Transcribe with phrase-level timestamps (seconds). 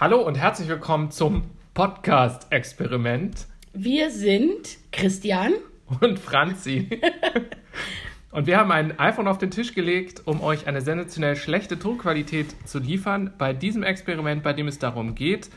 [0.00, 3.48] Hallo und herzlich willkommen zum Podcast-Experiment.
[3.72, 5.54] Wir sind Christian
[6.00, 6.88] und Franzi.
[8.30, 12.54] und wir haben ein iPhone auf den Tisch gelegt, um euch eine sensationell schlechte Tonqualität
[12.64, 13.32] zu liefern.
[13.38, 15.50] Bei diesem Experiment, bei dem es darum geht,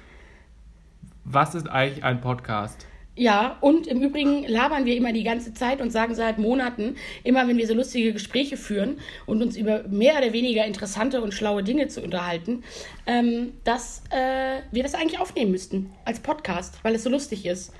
[1.24, 2.88] was ist eigentlich ein Podcast?
[3.22, 7.48] Ja, und im Übrigen labern wir immer die ganze Zeit und sagen seit Monaten, immer
[7.48, 8.98] wenn wir so lustige Gespräche führen
[9.28, 12.64] und uns über mehr oder weniger interessante und schlaue Dinge zu unterhalten,
[13.06, 17.76] ähm, dass äh, wir das eigentlich aufnehmen müssten als Podcast, weil es so lustig ist.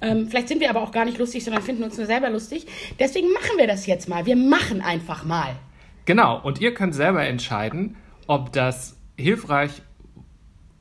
[0.00, 2.66] Ähm, vielleicht sind wir aber auch gar nicht lustig, sondern finden uns nur selber lustig.
[2.98, 4.24] Deswegen machen wir das jetzt mal.
[4.24, 5.56] Wir machen einfach mal.
[6.06, 9.72] Genau, und ihr könnt selber entscheiden, ob das hilfreich,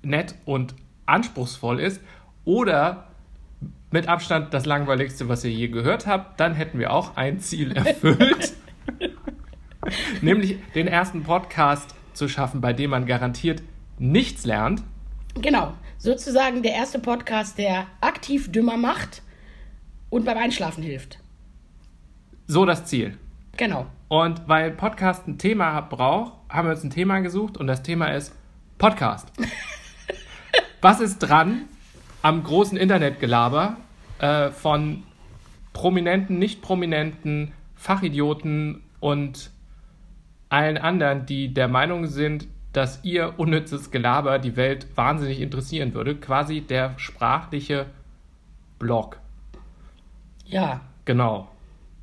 [0.04, 0.74] nett und
[1.06, 2.00] anspruchsvoll ist
[2.46, 3.05] oder
[3.92, 7.72] mit Abstand das langweiligste, was ihr je gehört habt, dann hätten wir auch ein Ziel
[7.72, 8.54] erfüllt.
[10.22, 13.62] Nämlich den ersten Podcast zu schaffen, bei dem man garantiert
[14.00, 14.84] nichts lernt.
[15.36, 19.22] Genau, sozusagen der erste Podcast, der aktiv dümmer macht
[20.10, 21.20] und beim Einschlafen hilft.
[22.48, 23.18] So das Ziel.
[23.58, 23.88] Genau.
[24.08, 28.08] Und weil Podcast ein Thema braucht, haben wir uns ein Thema gesucht und das Thema
[28.08, 28.34] ist
[28.78, 29.32] Podcast.
[30.82, 31.68] Was ist dran
[32.26, 33.78] am großen Internetgelaber
[34.18, 35.04] äh, von
[35.74, 39.52] prominenten, nicht prominenten, Fachidioten und
[40.50, 46.16] allen anderen, die der Meinung sind, dass ihr unnützes Gelaber die Welt wahnsinnig interessieren würde.
[46.16, 47.86] Quasi der sprachliche
[48.80, 49.20] Blog.
[50.48, 50.82] Ja.
[51.06, 51.48] Genau.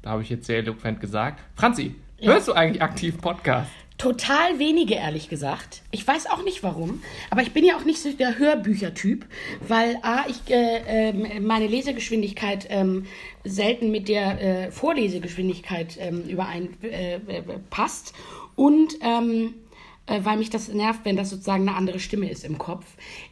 [0.03, 1.41] Da habe ich jetzt sehr eloquent gesagt.
[1.57, 2.31] Franzi, ja.
[2.31, 3.73] hörst du eigentlich aktiv Podcast?
[3.99, 5.83] Total wenige, ehrlich gesagt.
[5.91, 9.27] Ich weiß auch nicht warum, aber ich bin ja auch nicht so der Hörbüchertyp,
[9.61, 13.07] weil A, ich äh, äh, meine Lesegeschwindigkeit ähm,
[13.45, 19.55] selten mit der äh, Vorlesegeschwindigkeit ähm, übereinpasst äh, und ähm,
[20.07, 22.85] äh, weil mich das nervt, wenn das sozusagen eine andere Stimme ist im Kopf.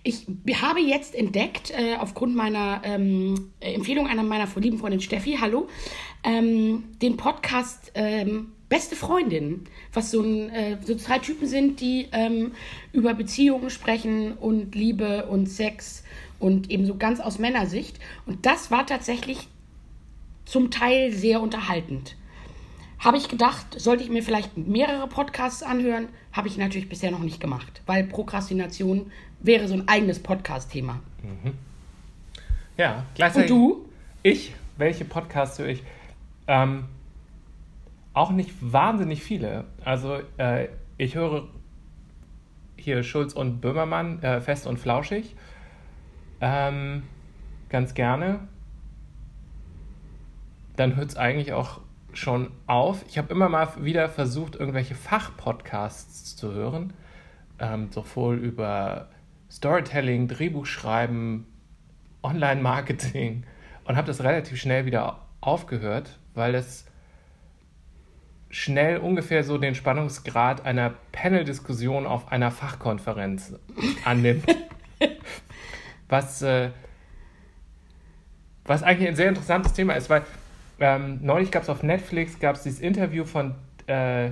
[0.04, 0.26] Ich
[0.60, 5.68] habe jetzt entdeckt, äh, aufgrund meiner ähm, Empfehlung einer meiner lieben Freundin Steffi, hallo,
[6.22, 12.08] ähm, den Podcast ähm, beste Freundin, was so, ein, äh, so zwei Typen sind, die
[12.12, 12.52] ähm,
[12.92, 16.04] über Beziehungen sprechen und Liebe und Sex
[16.38, 17.98] und eben so ganz aus Männersicht.
[18.24, 19.48] Und das war tatsächlich
[20.46, 22.16] zum Teil sehr unterhaltend.
[22.98, 27.20] Habe ich gedacht, sollte ich mir vielleicht mehrere Podcasts anhören, habe ich natürlich bisher noch
[27.20, 29.10] nicht gemacht, weil Prokrastination
[29.40, 31.00] wäre so ein eigenes Podcast-Thema.
[31.22, 31.52] Mhm.
[32.76, 33.50] Ja, gleichzeitig.
[33.50, 33.88] Und du?
[34.22, 34.54] Ich?
[34.76, 35.82] Welche Podcasts höre ich?
[36.46, 36.84] Ähm,
[38.20, 39.64] auch nicht wahnsinnig viele.
[39.82, 41.48] Also äh, ich höre
[42.76, 45.36] hier Schulz und Böhmermann, äh, fest und flauschig.
[46.42, 47.04] Ähm,
[47.70, 48.40] ganz gerne.
[50.76, 51.80] Dann hört es eigentlich auch
[52.12, 53.06] schon auf.
[53.08, 56.92] Ich habe immer mal wieder versucht, irgendwelche Fachpodcasts zu hören.
[57.58, 59.08] Ähm, sowohl über
[59.50, 61.46] Storytelling, Drehbuchschreiben,
[62.22, 63.44] Online-Marketing
[63.84, 66.89] und habe das relativ schnell wieder aufgehört, weil es
[68.50, 73.54] schnell ungefähr so den Spannungsgrad einer Panel-Diskussion auf einer Fachkonferenz
[74.04, 74.44] annimmt.
[76.08, 76.70] was, äh,
[78.64, 80.22] was eigentlich ein sehr interessantes Thema ist, weil
[80.80, 83.54] ähm, neulich gab es auf Netflix gab's dieses Interview von
[83.86, 84.30] äh,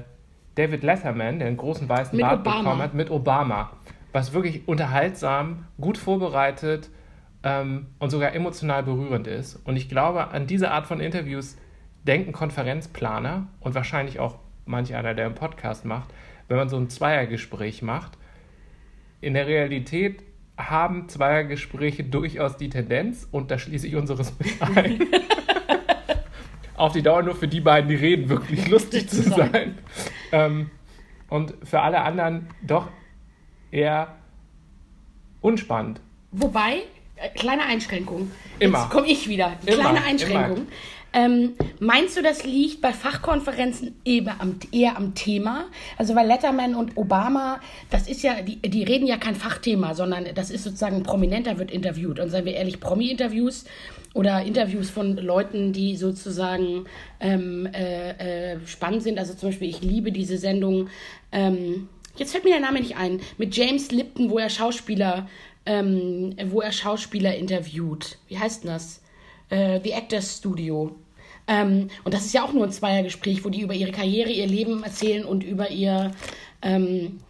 [0.57, 2.59] David Letterman, der einen großen weißen mit Bart Obama.
[2.59, 3.71] bekommen hat, mit Obama,
[4.13, 6.91] was wirklich unterhaltsam, gut vorbereitet
[7.45, 9.57] ähm, und sogar emotional berührend ist.
[9.65, 11.57] Und ich glaube, an diese Art von Interviews
[12.09, 16.09] denken Konferenzplaner und wahrscheinlich auch manch einer, der einen Podcast macht,
[16.49, 18.13] wenn man so ein Zweiergespräch macht,
[19.21, 20.23] in der Realität
[20.57, 25.01] haben Zweiergespräche durchaus die Tendenz, und da schließe ich unseres mit ein,
[26.77, 29.79] auf die Dauer nur für die beiden, die reden, wirklich lustig zu sein.
[30.33, 30.71] Ähm,
[31.29, 32.89] und für alle anderen doch
[33.71, 34.17] eher
[35.41, 36.01] unspannend.
[36.31, 36.83] Wobei,
[37.17, 38.31] äh, kleine Einschränkung.
[38.59, 38.81] Immer.
[38.81, 39.53] Jetzt komme ich wieder.
[39.63, 40.57] Die immer, kleine Einschränkung.
[40.57, 40.67] Immer.
[41.13, 45.67] Ähm, meinst du, das liegt bei Fachkonferenzen eher am, eher am Thema?
[45.97, 47.61] Also weil Letterman und Obama,
[47.91, 51.71] das ist ja, die, die reden ja kein Fachthema, sondern das ist sozusagen Prominenter wird
[51.71, 52.21] interviewt.
[52.21, 53.65] Und seien wir ehrlich, Promi-Interviews
[54.13, 56.85] oder Interviews von Leuten, die sozusagen
[57.21, 59.19] ähm, äh, äh, spannend sind.
[59.19, 60.89] Also zum Beispiel, ich liebe diese Sendung,
[61.33, 65.27] ähm, jetzt fällt mir der Name nicht ein, mit James Lipton, wo er Schauspieler,
[65.65, 68.19] ähm, wo er Schauspieler interviewt.
[68.29, 69.01] Wie heißt denn das?
[69.51, 70.95] äh, The Actors Studio.
[71.49, 74.47] Ähm, und das ist ja auch nur ein Zweiergespräch, wo die über ihre Karriere, ihr
[74.47, 76.13] Leben erzählen und über ihr.
[76.63, 77.21] Ähm,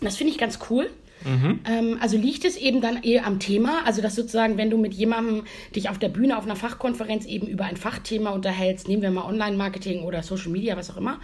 [0.00, 0.90] das finde ich ganz cool.
[1.24, 1.60] Mhm.
[1.66, 4.94] Ähm, also liegt es eben dann eher am Thema, also dass sozusagen, wenn du mit
[4.94, 9.10] jemandem dich auf der Bühne auf einer Fachkonferenz eben über ein Fachthema unterhältst, nehmen wir
[9.10, 11.18] mal Online-Marketing oder Social Media, was auch immer,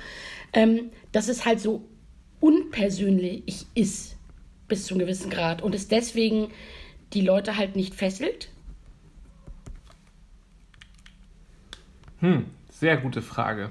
[0.52, 1.84] ähm, dass es halt so
[2.40, 4.16] unpersönlich ist
[4.66, 6.48] bis zu einem gewissen Grad und es deswegen
[7.12, 8.48] die Leute halt nicht fesselt?
[12.22, 13.70] Hm, sehr gute Frage.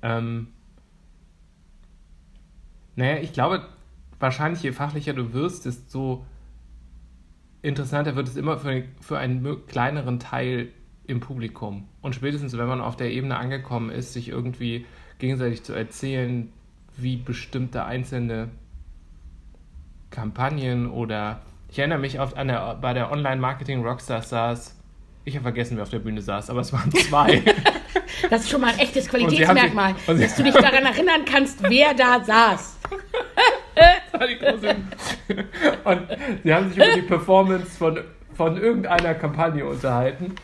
[0.00, 0.48] Ähm,
[2.96, 3.68] naja, ich glaube,
[4.18, 6.24] wahrscheinlich je fachlicher du wirst, desto
[7.60, 10.70] interessanter wird es immer für, für einen kleineren Teil
[11.06, 11.86] im Publikum.
[12.00, 14.86] Und spätestens, wenn man auf der Ebene angekommen ist, sich irgendwie
[15.18, 16.50] gegenseitig zu erzählen,
[16.96, 18.48] wie bestimmte einzelne
[20.08, 24.80] Kampagnen oder ich erinnere mich oft an der, bei der Online-Marketing Rockstars saß,
[25.24, 27.42] ich habe vergessen, wer auf der Bühne saß, aber es waren zwei.
[28.30, 31.94] das ist schon mal ein echtes Qualitätsmerkmal, sich, dass du dich daran erinnern kannst, wer
[31.94, 32.78] da saß.
[33.74, 34.76] das war die große.
[35.84, 36.08] Und
[36.42, 38.00] sie haben sich über die Performance von,
[38.34, 40.34] von irgendeiner Kampagne unterhalten.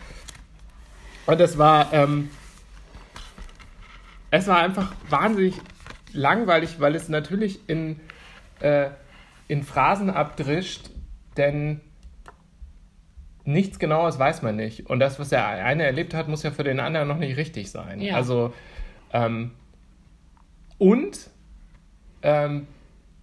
[1.27, 2.31] Und es war, ähm,
[4.31, 5.57] es war einfach wahnsinnig
[6.13, 8.01] langweilig, weil es natürlich in,
[8.61, 8.89] äh,
[9.47, 10.91] in Phrasen abdrischt,
[11.37, 11.83] denn
[13.53, 14.87] nichts Genaues weiß man nicht.
[14.89, 17.71] Und das, was der eine erlebt hat, muss ja für den anderen noch nicht richtig
[17.71, 18.01] sein.
[18.01, 18.15] Ja.
[18.15, 18.53] Also,
[19.13, 19.53] ähm,
[20.79, 21.31] und
[22.23, 22.67] ähm,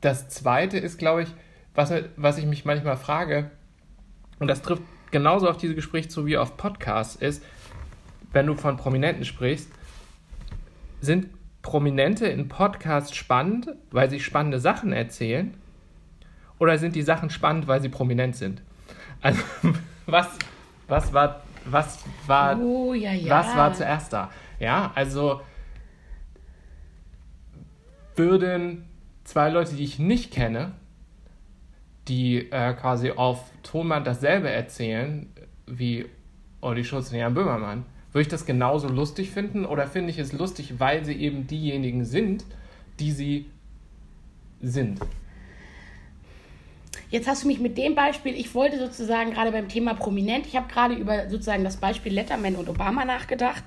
[0.01, 1.29] das Zweite ist, glaube ich,
[1.75, 3.51] was, was ich mich manchmal frage,
[4.39, 7.43] und das trifft genauso auf diese Gespräche zu wie auf Podcasts, ist,
[8.33, 9.71] wenn du von Prominenten sprichst,
[11.01, 11.27] sind
[11.61, 15.53] Prominente in Podcasts spannend, weil sie spannende Sachen erzählen?
[16.59, 18.61] Oder sind die Sachen spannend, weil sie prominent sind?
[19.21, 19.41] Also,
[20.07, 20.27] was,
[20.87, 23.29] was war, was war, oh, ja, ja.
[23.29, 24.31] was war zuerst da?
[24.59, 25.41] Ja, also
[28.15, 28.85] würden
[29.23, 30.71] zwei Leute, die ich nicht kenne,
[32.07, 35.31] die äh, quasi auf Tonband dasselbe erzählen
[35.67, 36.05] wie
[36.61, 40.31] Olli Schulz und Jan Böhmermann, würde ich das genauso lustig finden oder finde ich es
[40.31, 42.45] lustig, weil sie eben diejenigen sind,
[42.99, 43.51] die sie
[44.61, 44.99] sind?
[47.09, 50.57] Jetzt hast du mich mit dem Beispiel, ich wollte sozusagen gerade beim Thema prominent, ich
[50.57, 53.63] habe gerade über sozusagen das Beispiel Letterman und Obama nachgedacht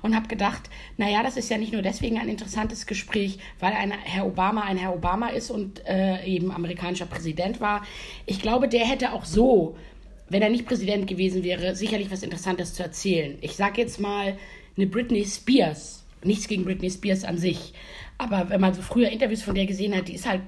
[0.00, 3.90] und habe gedacht, naja, das ist ja nicht nur deswegen ein interessantes Gespräch, weil ein
[3.90, 7.84] Herr Obama ein Herr Obama ist und äh, eben amerikanischer Präsident war.
[8.26, 9.76] Ich glaube, der hätte auch so,
[10.28, 13.38] wenn er nicht Präsident gewesen wäre, sicherlich was Interessantes zu erzählen.
[13.40, 14.38] Ich sage jetzt mal
[14.76, 17.74] eine Britney Spears, nichts gegen Britney Spears an sich,
[18.18, 20.42] aber wenn man so früher Interviews von der gesehen hat, die ist halt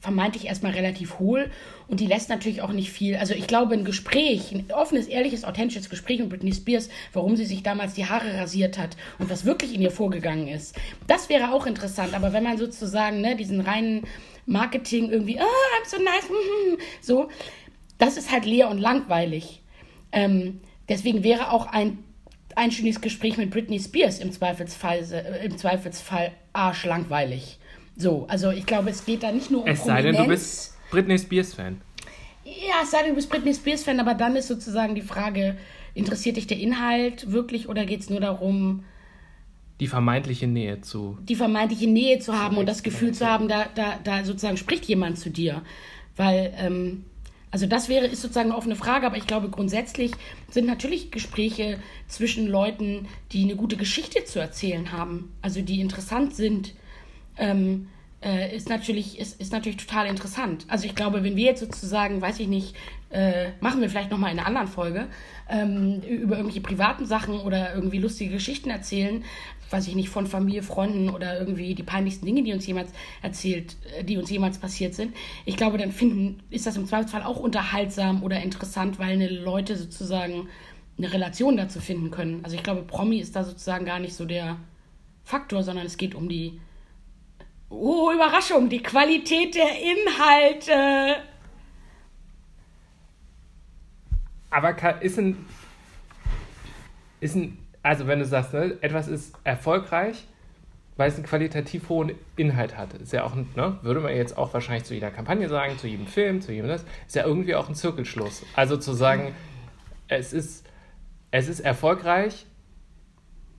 [0.00, 1.50] vermeintlich erstmal relativ hohl
[1.86, 3.16] und die lässt natürlich auch nicht viel.
[3.16, 7.44] Also ich glaube, ein Gespräch, ein offenes, ehrliches, authentisches Gespräch mit Britney Spears, warum sie
[7.44, 10.74] sich damals die Haare rasiert hat und was wirklich in ihr vorgegangen ist,
[11.06, 12.14] das wäre auch interessant.
[12.14, 14.04] Aber wenn man sozusagen ne, diesen reinen
[14.46, 16.28] Marketing irgendwie, oh, I'm so nice,
[17.00, 17.28] so,
[17.98, 19.62] das ist halt leer und langweilig.
[20.12, 21.98] Ähm, deswegen wäre auch ein
[22.56, 27.59] einstündiges Gespräch mit Britney Spears im Zweifelsfall, äh, im Zweifelsfall arschlangweilig.
[27.96, 30.74] So, also ich glaube, es geht da nicht nur um Es sei denn, du bist
[30.90, 31.80] Britney Spears-Fan.
[32.44, 35.56] Ja, es sei denn, du bist Britney Spears-Fan, aber dann ist sozusagen die Frage,
[35.94, 38.84] interessiert dich der Inhalt wirklich oder geht es nur darum,
[39.80, 41.18] die vermeintliche Nähe zu.
[41.22, 44.84] Die vermeintliche Nähe zu haben und das Gefühl zu haben, da, da, da sozusagen spricht
[44.84, 45.62] jemand zu dir.
[46.16, 47.06] Weil, ähm,
[47.50, 50.12] also das wäre, ist sozusagen eine offene Frage, aber ich glaube grundsätzlich
[50.50, 51.78] sind natürlich Gespräche
[52.08, 56.74] zwischen Leuten, die eine gute Geschichte zu erzählen haben, also die interessant sind,
[57.40, 57.88] ähm,
[58.22, 60.66] äh, ist, natürlich, ist, ist natürlich total interessant.
[60.68, 62.76] Also ich glaube, wenn wir jetzt sozusagen, weiß ich nicht,
[63.08, 65.08] äh, machen wir vielleicht nochmal in einer anderen Folge,
[65.48, 69.24] ähm, über irgendwelche privaten Sachen oder irgendwie lustige Geschichten erzählen,
[69.70, 72.92] weiß ich nicht, von Familie, Freunden oder irgendwie die peinlichsten Dinge, die uns jemals
[73.22, 75.14] erzählt, äh, die uns jemals passiert sind.
[75.46, 79.76] Ich glaube, dann finden, ist das im Zweifelsfall auch unterhaltsam oder interessant, weil eine Leute
[79.76, 80.48] sozusagen
[80.98, 82.40] eine Relation dazu finden können.
[82.44, 84.58] Also ich glaube, Promi ist da sozusagen gar nicht so der
[85.24, 86.60] Faktor, sondern es geht um die
[87.70, 91.22] Oh, Überraschung, die Qualität der Inhalte.
[94.50, 95.46] Aber ist ein,
[97.20, 100.26] ist ein, also wenn du sagst, ne, etwas ist erfolgreich,
[100.96, 104.36] weil es einen qualitativ hohen Inhalt hat, ist ja auch, ein, ne, würde man jetzt
[104.36, 107.54] auch wahrscheinlich zu jeder Kampagne sagen, zu jedem Film, zu jedem das, ist ja irgendwie
[107.54, 108.44] auch ein Zirkelschluss.
[108.56, 109.32] Also zu sagen,
[110.08, 110.66] es ist,
[111.30, 112.46] es ist erfolgreich,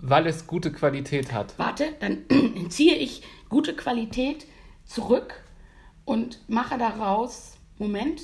[0.01, 1.57] weil es gute Qualität hat.
[1.57, 2.25] Warte, dann
[2.69, 4.45] ziehe ich gute Qualität
[4.83, 5.43] zurück
[6.05, 8.21] und mache daraus, Moment,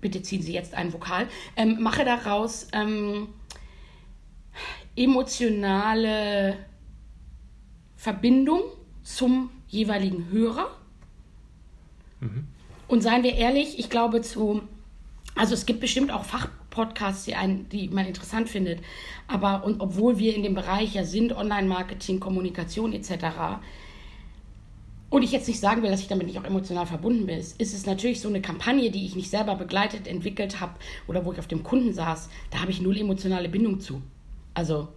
[0.00, 3.28] bitte ziehen Sie jetzt ein Vokal, ähm, mache daraus ähm,
[4.96, 6.58] emotionale
[7.96, 8.62] Verbindung
[9.02, 10.76] zum jeweiligen Hörer.
[12.20, 12.48] Mhm.
[12.86, 14.62] Und seien wir ehrlich, ich glaube zu,
[15.34, 16.24] also es gibt bestimmt auch
[16.74, 18.80] Fachpodcasts, die, einen, die man interessant findet,
[19.28, 23.60] aber und obwohl wir in dem Bereich ja sind, Online-Marketing, Kommunikation etc.,
[25.10, 27.56] und ich jetzt nicht sagen will, dass ich damit nicht auch emotional verbunden bin, ist
[27.60, 30.74] es natürlich so eine Kampagne, die ich nicht selber begleitet, entwickelt habe
[31.06, 34.02] oder wo ich auf dem Kunden saß, da habe ich null emotionale Bindung zu.
[34.54, 34.88] Also,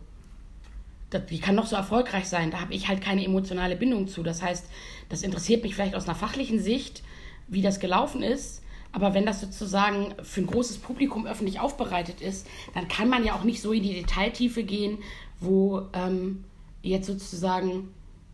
[1.29, 4.23] die kann noch so erfolgreich sein, da habe ich halt keine emotionale Bindung zu.
[4.23, 4.65] Das heißt,
[5.09, 7.03] das interessiert mich vielleicht aus einer fachlichen Sicht,
[7.47, 8.63] wie das gelaufen ist.
[8.91, 13.35] Aber wenn das sozusagen für ein großes Publikum öffentlich aufbereitet ist, dann kann man ja
[13.35, 14.99] auch nicht so in die Detailtiefe gehen,
[15.39, 16.45] wo ähm,
[16.81, 17.89] jetzt sozusagen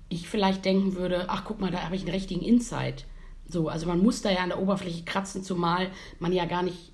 [0.10, 3.06] ich vielleicht denken würde, ach guck mal, da habe ich einen richtigen Insight.
[3.48, 6.93] So, also man muss da ja an der Oberfläche kratzen, zumal man ja gar nicht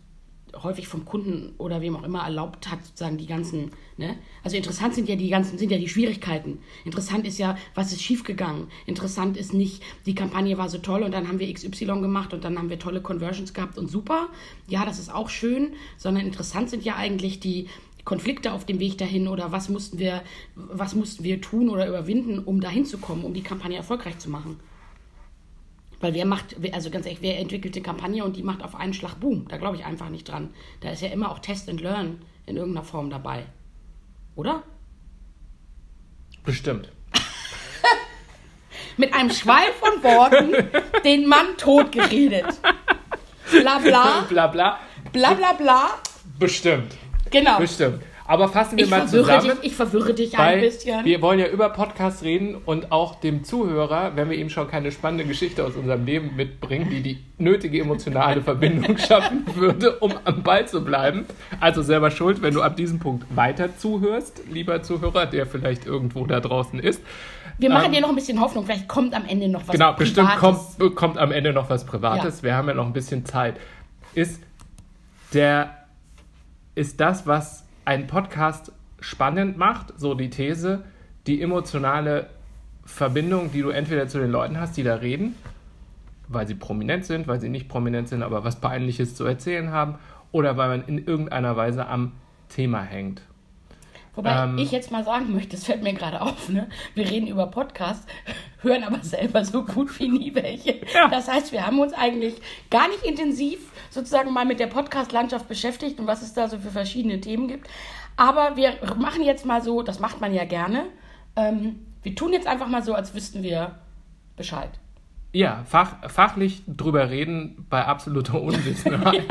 [0.64, 4.16] häufig vom Kunden oder wem auch immer erlaubt hat, sozusagen die ganzen, ne?
[4.44, 6.60] Also interessant sind ja die ganzen, sind ja die Schwierigkeiten.
[6.86, 8.68] Interessant ist ja, was ist schiefgegangen.
[8.86, 12.44] Interessant ist nicht, die Kampagne war so toll und dann haben wir XY gemacht und
[12.44, 14.30] dann haben wir tolle Conversions gehabt und super.
[14.68, 17.68] Ja, das ist auch schön, sondern interessant sind ja eigentlich die,
[18.06, 20.24] Konflikte auf dem Weg dahin oder was mussten wir,
[20.56, 24.32] was mussten wir tun oder überwinden, um dahin zu kommen, um die Kampagne erfolgreich zu
[24.32, 24.60] machen.
[26.00, 28.94] Weil wer macht, also ganz ehrlich, wer entwickelt eine Kampagne und die macht auf einen
[28.94, 29.48] Schlag Boom?
[29.50, 30.54] Da glaube ich einfach nicht dran.
[30.80, 33.46] Da ist ja immer auch Test and Learn in irgendeiner Form dabei.
[34.36, 34.64] Oder?
[36.46, 36.90] Bestimmt.
[38.98, 40.54] Mit einem Schwall von Worten
[41.04, 42.60] den Mann totgeredet.
[43.52, 44.22] Bla bla.
[44.30, 44.80] Bla bla.
[45.12, 45.90] Bla bla bla.
[46.40, 46.96] Bestimmt.
[47.30, 47.60] Genau.
[47.60, 48.02] Bestimmt.
[48.30, 49.58] Aber fassen wir Ich mal zusammen.
[49.62, 51.04] dich, ich verwirre dich ein bisschen.
[51.04, 54.92] Wir wollen ja über Podcasts reden und auch dem Zuhörer, wenn wir ihm schon keine
[54.92, 60.44] spannende Geschichte aus unserem Leben mitbringen, die die nötige emotionale Verbindung schaffen würde, um am
[60.44, 61.26] Ball zu bleiben.
[61.60, 66.28] Also selber schuld, wenn du ab diesem Punkt weiter zuhörst, lieber Zuhörer, der vielleicht irgendwo
[66.28, 67.02] da draußen ist.
[67.58, 68.64] Wir machen Ähm, dir noch ein bisschen Hoffnung.
[68.66, 70.78] Vielleicht kommt am Ende noch was Genau, bestimmt Privates.
[70.78, 72.44] kommt, kommt am Ende noch was Privates.
[72.44, 73.56] Wir haben ja noch ein bisschen Zeit.
[74.14, 74.40] Ist
[75.34, 75.76] der
[76.76, 80.84] ist das, was einen Podcast spannend macht, so die These,
[81.28, 82.30] die emotionale
[82.86, 85.36] Verbindung, die du entweder zu den Leuten hast, die da reden,
[86.28, 89.96] weil sie prominent sind, weil sie nicht prominent sind, aber was Peinliches zu erzählen haben,
[90.32, 92.14] oder weil man in irgendeiner Weise am
[92.50, 93.22] Thema hängt.
[94.20, 96.68] Wobei Ähm, ich jetzt mal sagen möchte, das fällt mir gerade auf, ne?
[96.94, 98.06] Wir reden über Podcasts,
[98.62, 100.82] hören aber selber so gut wie nie welche.
[100.94, 101.08] Ja.
[101.08, 102.36] Das heißt, wir haben uns eigentlich
[102.70, 103.60] gar nicht intensiv
[103.90, 107.70] sozusagen mal mit der Podcast-Landschaft beschäftigt und was es da so für verschiedene Themen gibt.
[108.18, 110.88] Aber wir machen jetzt mal so, das macht man ja gerne.
[111.38, 113.80] Ähm, wir tun jetzt einfach mal so, als wüssten wir
[114.36, 114.72] Bescheid.
[115.32, 119.24] Ja, fach, fachlich drüber reden bei absoluter Unwissenheit.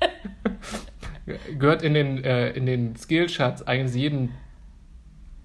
[1.58, 4.32] Gehört in den, äh, in den Skillshots eines jeden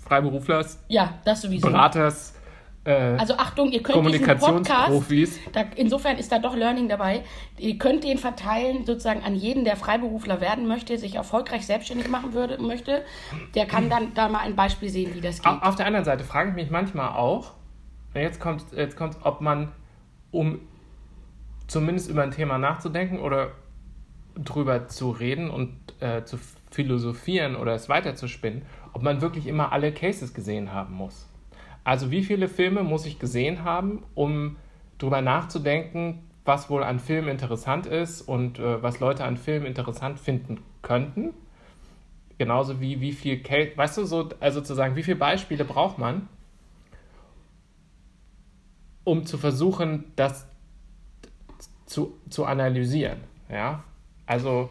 [0.03, 1.67] Freiberuflers, Ja, das sowieso.
[1.67, 2.35] Beraters,
[2.83, 5.11] äh, Also Achtung, ihr könnt diesen Podcast,
[5.53, 7.23] da, insofern ist da doch Learning dabei,
[7.57, 12.33] ihr könnt den verteilen sozusagen an jeden, der Freiberufler werden möchte, sich erfolgreich selbstständig machen
[12.33, 13.03] würde, möchte.
[13.55, 15.47] Der kann dann da mal ein Beispiel sehen, wie das geht.
[15.51, 17.53] Au- Auf der anderen Seite frage ich mich manchmal auch,
[18.13, 19.71] jetzt kommt, jetzt kommt, ob man,
[20.31, 20.59] um
[21.67, 23.51] zumindest über ein Thema nachzudenken oder
[24.35, 26.37] drüber zu reden und äh, zu
[26.71, 28.63] philosophieren oder es weiterzuspinnen,
[28.93, 31.29] ob man wirklich immer alle Cases gesehen haben muss.
[31.83, 34.55] Also wie viele Filme muss ich gesehen haben, um
[34.97, 40.19] drüber nachzudenken, was wohl an Film interessant ist und äh, was Leute an Film interessant
[40.19, 41.33] finden könnten?
[42.37, 46.27] Genauso wie wie viel Case, weißt du, so, also zu wie viele Beispiele braucht man,
[49.03, 50.47] um zu versuchen, das
[51.85, 53.19] zu, zu analysieren.
[53.49, 53.83] Ja,
[54.25, 54.69] also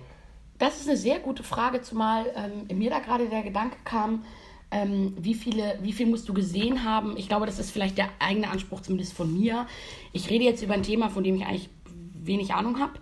[0.59, 4.25] Das ist eine sehr gute Frage, zumal ähm, mir da gerade der Gedanke kam,
[4.71, 7.17] ähm, wie, viele, wie viel musst du gesehen haben?
[7.17, 9.67] Ich glaube, das ist vielleicht der eigene Anspruch, zumindest von mir.
[10.13, 11.69] Ich rede jetzt über ein Thema, von dem ich eigentlich
[12.15, 12.95] wenig Ahnung habe,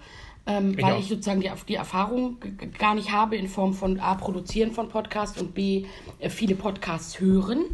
[0.47, 0.99] ähm, Ich weil auch.
[0.99, 2.39] ich sozusagen die, die Erfahrung
[2.79, 5.85] gar nicht habe in Form von A, Produzieren von Podcasts und B,
[6.19, 7.65] äh, viele Podcasts hören.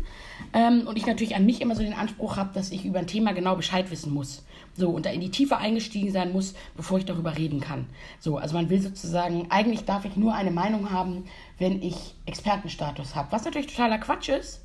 [0.53, 3.07] Ähm, und ich natürlich an mich immer so den Anspruch habe, dass ich über ein
[3.07, 4.45] Thema genau Bescheid wissen muss.
[4.75, 7.87] So, und da in die Tiefe eingestiegen sein muss, bevor ich darüber reden kann.
[8.21, 11.25] So, also man will sozusagen, eigentlich darf ich nur eine Meinung haben,
[11.59, 13.33] wenn ich Expertenstatus habe.
[13.33, 14.63] Was natürlich totaler Quatsch ist,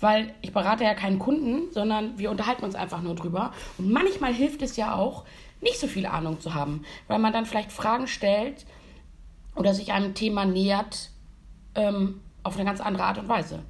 [0.00, 3.52] weil ich berate ja keinen Kunden, sondern wir unterhalten uns einfach nur drüber.
[3.78, 5.24] Und manchmal hilft es ja auch,
[5.62, 8.66] nicht so viel Ahnung zu haben, weil man dann vielleicht Fragen stellt
[9.54, 11.10] oder sich einem Thema nähert
[11.74, 13.60] ähm, auf eine ganz andere Art und Weise.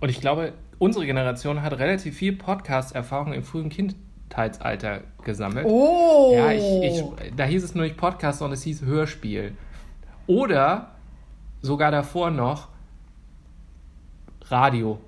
[0.00, 5.66] Und ich glaube, unsere Generation hat relativ viel Podcast-Erfahrung im frühen Kindheitsalter gesammelt.
[5.66, 6.32] Oh!
[6.34, 7.04] Ja, ich, ich,
[7.36, 9.56] da hieß es nur nicht Podcast, sondern es hieß Hörspiel.
[10.26, 10.92] Oder
[11.62, 12.68] sogar davor noch
[14.50, 14.98] Radio.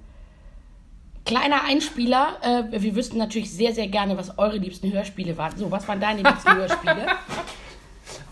[1.25, 5.57] Kleiner Einspieler, äh, wir wüssten natürlich sehr, sehr gerne, was eure liebsten Hörspiele waren.
[5.57, 7.07] So, was waren deine liebsten Hörspiele?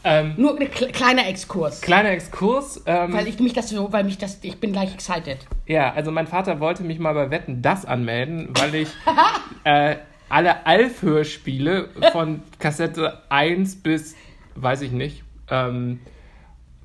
[0.09, 1.83] Ähm, Nur ein kle kleiner Exkurs.
[1.83, 2.83] kleiner Exkurs.
[2.87, 5.38] Ähm, Weil ich mich das so, weil mich das, ich bin gleich excited.
[5.67, 8.88] ja, also mein Vater wollte mich mal bei Wetten das anmelden, weil ich
[9.65, 9.97] äh,
[10.31, 14.17] alle Alf-Hörspiele von Kassette 1 bis,
[14.55, 16.00] weiß ich nicht, ähm,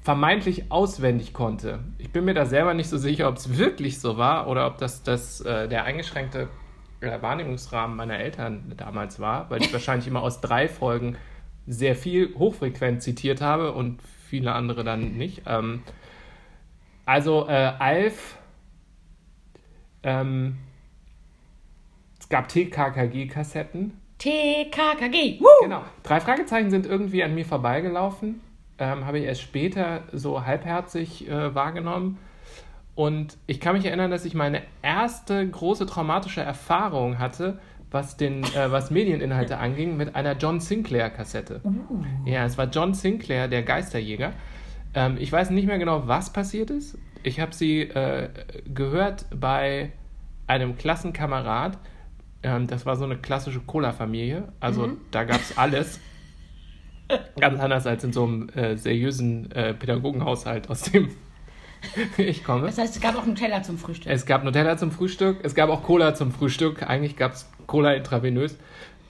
[0.01, 1.79] vermeintlich auswendig konnte.
[1.97, 4.77] Ich bin mir da selber nicht so sicher, ob es wirklich so war oder ob
[4.79, 6.49] das, das äh, der eingeschränkte
[6.99, 11.15] äh, Wahrnehmungsrahmen meiner Eltern damals war, weil ich wahrscheinlich immer aus drei Folgen
[11.67, 15.43] sehr viel hochfrequent zitiert habe und viele andere dann nicht.
[15.45, 15.83] Ähm,
[17.05, 18.37] also äh, Alf,
[20.03, 20.57] ähm,
[22.19, 23.91] es gab TKKG-Kassetten.
[24.17, 25.47] TKKG, Woo!
[25.61, 25.83] Genau.
[26.03, 28.41] Drei Fragezeichen sind irgendwie an mir vorbeigelaufen
[28.79, 32.17] ähm, habe ich erst später so halbherzig äh, wahrgenommen.
[32.95, 37.59] Und ich kann mich erinnern, dass ich meine erste große traumatische Erfahrung hatte,
[37.93, 41.61] was, den, äh, was Medieninhalte anging, mit einer John Sinclair-Kassette.
[41.63, 42.03] Uh.
[42.25, 44.33] Ja, es war John Sinclair, der Geisterjäger.
[44.93, 46.97] Ähm, ich weiß nicht mehr genau, was passiert ist.
[47.23, 48.29] Ich habe sie äh,
[48.73, 49.91] gehört bei
[50.47, 51.77] einem Klassenkamerad.
[52.41, 54.49] Ähm, das war so eine klassische Cola-Familie.
[54.59, 54.97] Also mhm.
[55.11, 55.99] da gab es alles.
[57.39, 61.09] Ganz anders als in so einem äh, seriösen äh, Pädagogenhaushalt, aus dem
[62.17, 62.67] ich komme.
[62.67, 64.11] Das heißt, es gab auch Nutella zum Frühstück.
[64.11, 66.83] Es gab Nutella zum Frühstück, es gab auch Cola zum Frühstück.
[66.83, 68.57] Eigentlich gab es Cola intravenös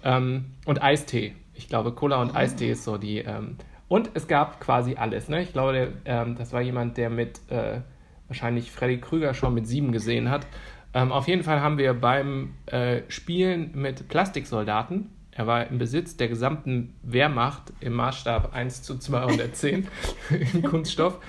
[0.03, 1.35] ähm, und Eistee.
[1.53, 2.35] Ich glaube, Cola und oh.
[2.35, 3.19] Eistee ist so die.
[3.19, 5.29] Ähm, und es gab quasi alles.
[5.29, 5.43] Ne?
[5.43, 7.81] Ich glaube, der, ähm, das war jemand, der mit äh,
[8.27, 10.47] wahrscheinlich Freddy Krüger schon mit sieben gesehen hat.
[10.93, 16.15] Ähm, auf jeden Fall haben wir beim äh, Spielen mit Plastiksoldaten er war im Besitz
[16.15, 19.87] der gesamten Wehrmacht im Maßstab 1 zu 210
[20.53, 21.19] in Kunststoff.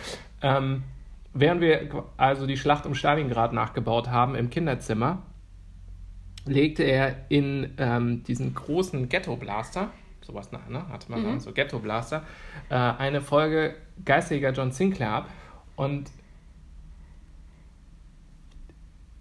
[0.43, 0.83] Ähm,
[1.35, 5.23] während wir also die Schlacht um Stalingrad nachgebaut haben im Kinderzimmer,
[6.47, 9.91] legte er in ähm, diesen großen Ghetto-Blaster,
[10.23, 10.89] sowas nach, ne?
[10.89, 11.25] hatte man mhm.
[11.25, 12.23] dann so Ghetto-Blaster,
[12.71, 13.75] äh, eine Folge
[14.05, 15.31] Geistiger John Sinclair ab.
[15.77, 16.11] Und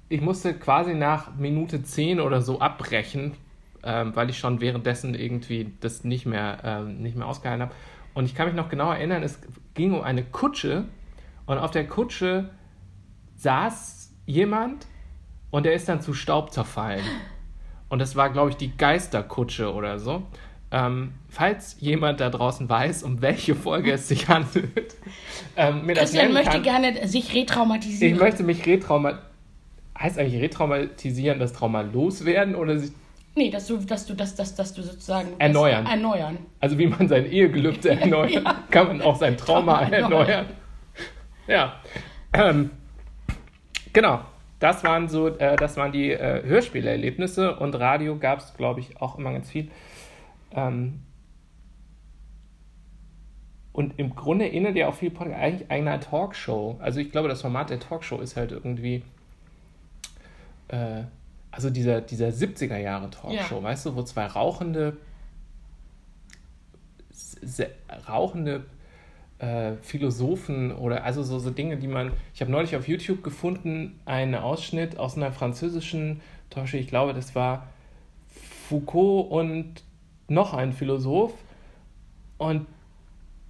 [0.10, 3.34] ich musste quasi nach Minute 10 oder so abbrechen,
[3.84, 7.74] ähm, weil ich schon währenddessen irgendwie das nicht mehr, ähm, nicht mehr ausgehalten habe.
[8.14, 9.40] Und ich kann mich noch genau erinnern, es
[9.74, 10.86] ging um eine Kutsche
[11.46, 12.50] und auf der Kutsche
[13.36, 14.88] saß jemand
[15.52, 17.04] und der ist dann zu Staub zerfallen.
[17.90, 20.24] Und das war, glaube ich, die Geisterkutsche oder so.
[20.72, 24.96] Ähm, falls jemand da draußen weiß, um welche Folge es sich handelt,
[25.56, 28.16] ähm, mir Christian das möchte kann, gerne sich retraumatisieren.
[28.16, 29.32] Ich möchte mich retraumatisieren.
[30.00, 32.92] Heißt eigentlich retraumatisieren, das Trauma loswerden oder sich
[33.36, 35.30] Nee, dass du, dass du, dass, dass, dass du sozusagen.
[35.40, 35.86] Erneuern.
[35.86, 36.38] erneuern.
[36.60, 38.64] Also wie man sein Ehegelübde erneuert, ja.
[38.70, 40.30] kann man auch sein Trauma, Trauma erneuern.
[40.30, 40.46] erneuern.
[41.48, 41.80] Ja.
[42.34, 42.72] Ähm,
[43.92, 44.22] genau.
[44.60, 49.02] Das waren so, äh, das waren die äh, Hörspielerlebnisse und Radio gab es, glaube ich,
[49.02, 49.70] auch immer ganz viel.
[50.56, 51.02] Ähm,
[53.74, 56.78] und im Grunde erinnert ja auch viel Podcast eigentlich einer Talkshow.
[56.80, 59.04] Also ich glaube, das Format der Talkshow ist halt irgendwie.
[60.70, 61.04] Äh,
[61.52, 63.64] also dieser, dieser 70er Jahre Talkshow, ja.
[63.64, 64.98] weißt du, wo zwei rauchende,
[68.08, 68.66] rauchende
[69.44, 72.14] äh, Philosophen oder also so, so Dinge, die man.
[72.34, 77.36] Ich habe neulich auf YouTube gefunden, einen Ausschnitt aus einer französischen Talkshow, ich glaube, das
[77.36, 77.68] war
[78.70, 79.84] Foucault und
[80.30, 81.34] noch ein Philosoph.
[82.38, 82.68] Und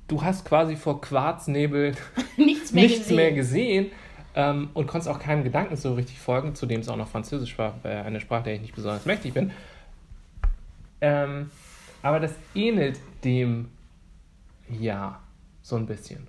[0.08, 1.96] du hast quasi vor Quarznebel
[2.38, 3.16] nichts mehr nichts gesehen.
[3.16, 3.92] Mehr gesehen
[4.36, 7.76] ähm, und konntest auch keinem Gedanken so richtig folgen, zudem es auch noch Französisch war,
[7.84, 9.52] äh, eine Sprache, der ich nicht besonders mächtig bin.
[11.02, 11.52] Ähm,
[12.02, 13.70] aber das ähnelt dem
[14.70, 15.23] ja
[15.64, 16.28] so ein bisschen.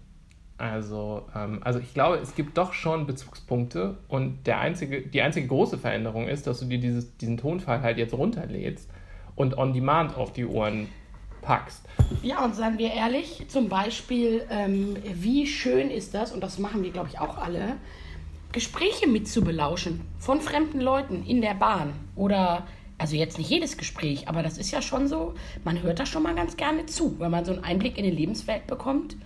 [0.56, 5.48] Also, ähm, also ich glaube, es gibt doch schon Bezugspunkte und der einzige, die einzige
[5.48, 8.88] große Veränderung ist, dass du dir dieses, diesen Tonfall halt jetzt runterlädst
[9.34, 10.88] und on demand auf die Ohren
[11.42, 11.84] packst.
[12.22, 16.82] Ja, und seien wir ehrlich, zum Beispiel, ähm, wie schön ist das, und das machen
[16.82, 17.76] wir, glaube ich, auch alle,
[18.52, 22.64] Gespräche mitzubelauschen von fremden Leuten in der Bahn oder
[22.98, 26.22] also jetzt nicht jedes Gespräch, aber das ist ja schon so, man hört da schon
[26.22, 29.16] mal ganz gerne zu, wenn man so einen Einblick in die Lebenswelt bekommt.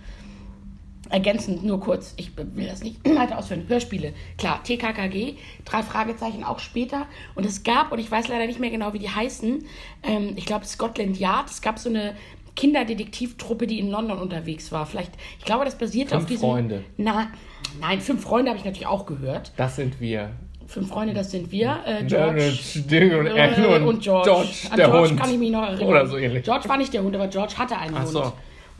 [1.09, 3.65] Ergänzend nur kurz, ich will das nicht weiter ausführen.
[3.67, 7.07] Hörspiele, klar, TKKG, drei Fragezeichen auch später.
[7.35, 9.65] Und es gab, und ich weiß leider nicht mehr genau, wie die heißen,
[10.03, 12.15] ähm, ich glaube Scotland Yard, es gab so eine
[12.55, 14.85] Kinderdetektivtruppe, die in London unterwegs war.
[14.85, 16.49] Vielleicht, ich glaube, das basiert fünf auf diesem.
[16.49, 16.83] Freunde.
[16.97, 17.31] Na,
[17.79, 19.53] nein, fünf Freunde habe ich natürlich auch gehört.
[19.55, 20.31] Das sind wir.
[20.69, 21.79] Fünf Freunde, das sind wir.
[21.83, 24.29] Äh, George Ding und, äh, und, und George.
[24.29, 25.19] George An der George Hund.
[25.19, 25.87] kann ich mich noch erinnern.
[25.87, 26.43] Oder so ähnlich.
[26.43, 28.09] George war nicht der Hund, aber George hatte einen Ach Hund.
[28.09, 28.33] So.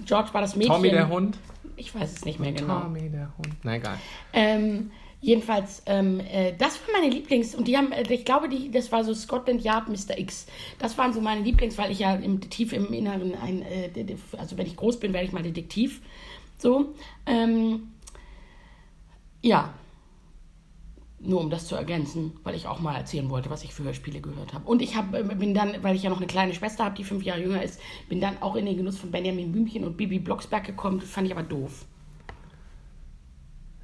[0.06, 0.76] George war das Mädchen.
[0.76, 1.38] Tommy der Hund?
[1.78, 2.82] Ich weiß es nicht mehr genau.
[2.82, 3.56] Tommy der Hund.
[3.64, 3.98] Na egal.
[4.34, 8.70] Ähm, jedenfalls, ähm, äh, das war meine Lieblings- und die haben, äh, ich glaube, die,
[8.70, 10.16] das war so Scotland Yard Mr.
[10.16, 10.46] X.
[10.78, 13.90] Das waren so meine Lieblings, weil ich ja im, tief im Inneren ein, äh,
[14.38, 16.02] also wenn ich groß bin, werde ich mal Detektiv.
[16.60, 16.94] So.
[17.26, 17.88] Ähm,
[19.42, 19.74] ja.
[21.22, 24.22] Nur um das zu ergänzen, weil ich auch mal erzählen wollte, was ich für Hörspiele
[24.22, 24.66] gehört habe.
[24.66, 27.04] Und ich hab, äh, bin dann, weil ich ja noch eine kleine Schwester habe, die
[27.04, 30.20] fünf Jahre jünger ist, bin dann auch in den Genuss von Benjamin Blümchen und Bibi
[30.20, 31.00] Blocksberg gekommen.
[31.00, 31.86] Das fand ich aber doof.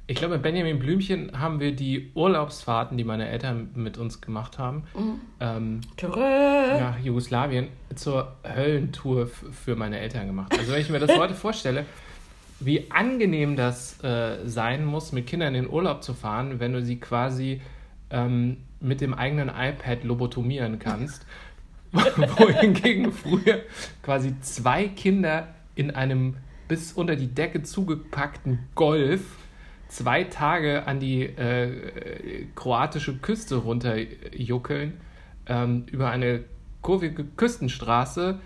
[0.08, 4.56] Ich glaube, mit Benjamin Blümchen haben wir die Urlaubsfahrten, die meine Eltern mit uns gemacht
[4.56, 5.20] haben, mhm.
[5.40, 10.56] ähm, nach Jugoslawien zur Höllentour für meine Eltern gemacht.
[10.56, 11.86] Also wenn ich mir das heute vorstelle,
[12.60, 16.82] wie angenehm das äh, sein muss, mit Kindern in den Urlaub zu fahren, wenn du
[16.82, 17.60] sie quasi
[18.10, 21.26] ähm, mit dem eigenen iPad lobotomieren kannst.
[21.92, 23.60] Wohingegen früher
[24.02, 26.36] quasi zwei Kinder in einem
[26.68, 29.22] bis unter die Decke zugepackten Golf
[29.88, 34.94] zwei Tage an die äh, kroatische Küste runterjuckeln,
[35.46, 36.44] ähm, über eine
[36.82, 38.40] kurvige Küstenstraße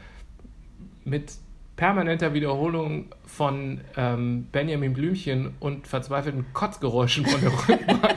[1.04, 1.32] mit
[1.80, 8.16] permanenter Wiederholung von ähm, Benjamin Blümchen und verzweifelten Kotzgeräuschen von der Rückbank.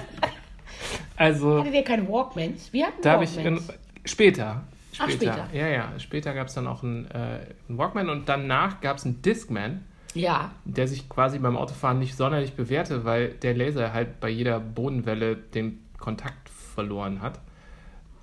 [1.15, 2.73] also, Hattet ihr keine Walkmans?
[2.73, 3.37] Wir hatten da Walkmans.
[3.37, 3.59] Ich in,
[4.03, 4.63] später.
[4.91, 4.99] Später.
[4.99, 5.47] Ach, später.
[5.53, 5.93] Ja, ja.
[5.97, 9.85] Später gab es dann auch einen, äh, einen Walkman und danach gab es einen Discman.
[10.13, 10.51] Ja.
[10.65, 15.37] Der sich quasi beim Autofahren nicht sonderlich bewährte, weil der Laser halt bei jeder Bodenwelle
[15.37, 17.39] den Kontakt verloren hat.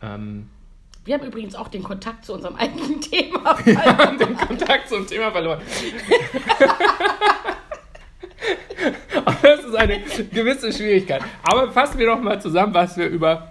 [0.03, 0.51] Ähm,
[1.05, 3.85] wir haben übrigens auch den Kontakt zu unserem eigenen Thema verloren.
[3.85, 5.61] Wir haben den Kontakt zum Thema verloren.
[9.43, 10.01] das ist eine
[10.33, 11.23] gewisse Schwierigkeit.
[11.43, 13.51] Aber fassen wir noch mal zusammen, was wir über,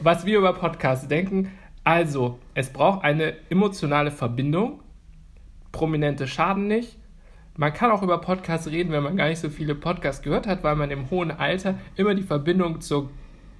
[0.00, 1.52] was wir über Podcasts denken.
[1.84, 4.82] Also, es braucht eine emotionale Verbindung.
[5.72, 6.98] Prominente schaden nicht.
[7.56, 10.62] Man kann auch über Podcasts reden, wenn man gar nicht so viele Podcasts gehört hat,
[10.62, 13.10] weil man im hohen Alter immer die Verbindung zur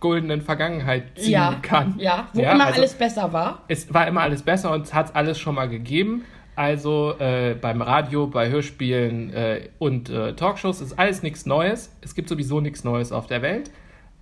[0.00, 1.94] goldenen Vergangenheit ziehen ja, kann.
[1.98, 3.62] Ja, wo ja, immer also alles besser war.
[3.68, 6.24] Es war immer alles besser und es hat alles schon mal gegeben.
[6.56, 11.94] Also äh, beim Radio, bei Hörspielen äh, und äh, Talkshows ist alles nichts Neues.
[12.00, 13.70] Es gibt sowieso nichts Neues auf der Welt.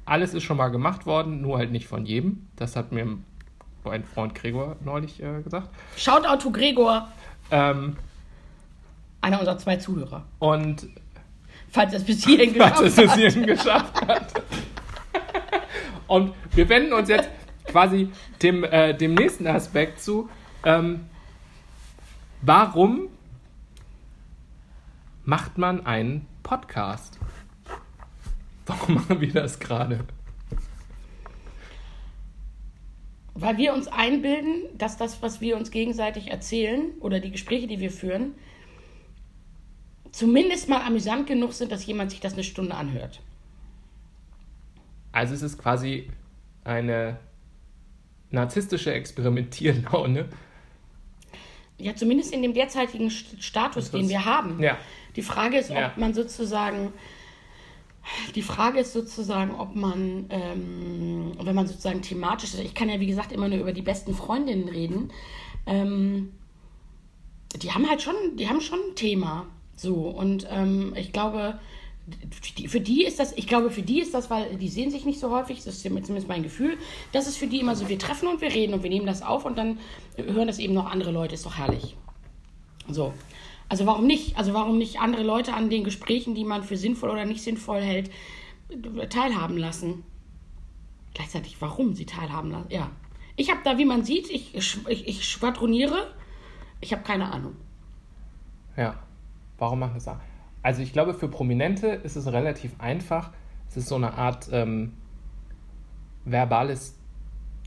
[0.04, 2.46] Alles ist schon mal gemacht worden, nur halt nicht von jedem.
[2.56, 3.18] Das hat mir
[3.84, 5.68] mein Freund Gregor neulich äh, gesagt.
[5.96, 7.08] Shoutout to Gregor.
[7.50, 7.96] Ähm,
[9.20, 10.24] Einer unserer zwei Zuhörer.
[10.38, 10.88] Und
[11.70, 12.52] falls es bis hierhin
[13.46, 14.42] geschafft hat.
[16.08, 17.28] Und wir wenden uns jetzt
[17.66, 18.10] quasi
[18.42, 20.28] dem, äh, dem nächsten Aspekt zu.
[20.64, 21.06] Ähm,
[22.42, 23.08] warum
[25.24, 27.18] macht man einen Podcast?
[28.66, 30.04] Warum machen wir das gerade?
[33.34, 37.78] Weil wir uns einbilden, dass das, was wir uns gegenseitig erzählen oder die Gespräche, die
[37.78, 38.34] wir führen,
[40.10, 43.20] zumindest mal amüsant genug sind, dass jemand sich das eine Stunde anhört.
[45.12, 46.08] Also es ist quasi
[46.64, 47.18] eine
[48.30, 50.28] narzisstische Experimentierlaune.
[51.78, 54.60] Ja, zumindest in dem derzeitigen Status, den wir haben.
[54.60, 54.76] Ja.
[55.16, 55.92] Die Frage ist, ob ja.
[55.96, 56.92] man sozusagen,
[58.34, 62.98] die Frage ist sozusagen, ob man, ähm, wenn man sozusagen thematisch ist, ich kann ja
[63.00, 65.12] wie gesagt immer nur über die besten Freundinnen reden,
[65.66, 66.32] ähm,
[67.56, 69.46] die haben halt schon, die haben schon ein Thema.
[69.76, 71.60] So, und ähm, ich glaube,
[72.68, 75.20] für die ist das, ich glaube, für die ist das, weil die sehen sich nicht
[75.20, 76.78] so häufig, das ist zumindest mein Gefühl,
[77.12, 79.22] das ist für die immer so, wir treffen und wir reden und wir nehmen das
[79.22, 79.78] auf und dann
[80.16, 81.96] hören das eben noch andere Leute, ist doch herrlich.
[82.88, 83.12] So.
[83.68, 84.38] Also warum nicht?
[84.38, 87.80] Also warum nicht andere Leute an den Gesprächen, die man für sinnvoll oder nicht sinnvoll
[87.80, 88.10] hält,
[89.10, 90.04] teilhaben lassen?
[91.14, 92.70] Gleichzeitig, warum sie teilhaben lassen?
[92.70, 92.90] Ja.
[93.36, 96.14] Ich habe da, wie man sieht, ich, ich, ich schwadroniere.
[96.80, 97.56] Ich habe keine Ahnung.
[98.76, 99.02] Ja.
[99.58, 100.06] Warum machen das?
[100.62, 103.32] Also ich glaube, für Prominente ist es relativ einfach.
[103.68, 104.92] Es ist so eine Art ähm,
[106.24, 106.96] verbales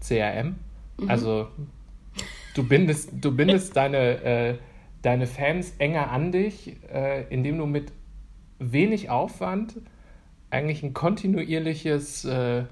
[0.01, 0.56] CRM.
[0.97, 1.10] Mhm.
[1.10, 1.47] Also
[2.56, 4.58] du bindest, du bindest deine, äh,
[5.01, 7.91] deine Fans enger an dich, äh, indem du mit
[8.60, 9.75] wenig Aufwand
[10.49, 12.63] eigentlich ein kontinuierliches, äh,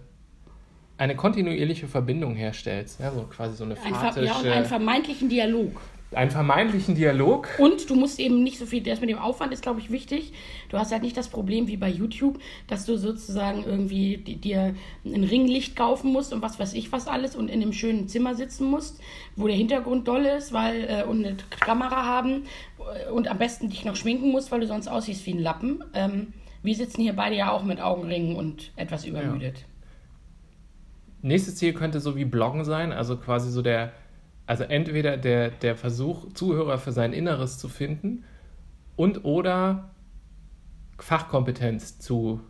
[0.98, 3.00] eine kontinuierliche Verbindung herstellst.
[3.00, 4.20] Ja, so quasi so eine fatische...
[4.20, 5.80] Ein, ja, und einen vermeintlichen Dialog
[6.12, 7.50] einen vermeintlichen Dialog.
[7.60, 10.34] Und du musst eben nicht so viel, das mit dem Aufwand ist, glaube ich, wichtig.
[10.70, 14.74] Du hast halt nicht das Problem wie bei YouTube, dass du sozusagen irgendwie dir
[15.06, 18.34] ein Ringlicht kaufen musst und was weiß ich was alles und in einem schönen Zimmer
[18.34, 19.00] sitzen musst,
[19.36, 22.46] wo der Hintergrund doll ist, weil äh, und eine Kamera haben
[22.80, 25.84] äh, und am besten dich noch schminken musst, weil du sonst aussiehst wie ein Lappen.
[25.94, 29.60] Ähm, wir sitzen hier beide ja auch mit Augenringen und etwas übermüdet.
[29.60, 29.66] Ja.
[31.22, 33.92] Nächstes Ziel könnte so wie Bloggen sein, also quasi so der
[34.50, 38.24] also entweder der, der Versuch, Zuhörer für sein Inneres zu finden
[38.96, 39.92] und oder
[40.98, 42.42] Fachkompetenz zu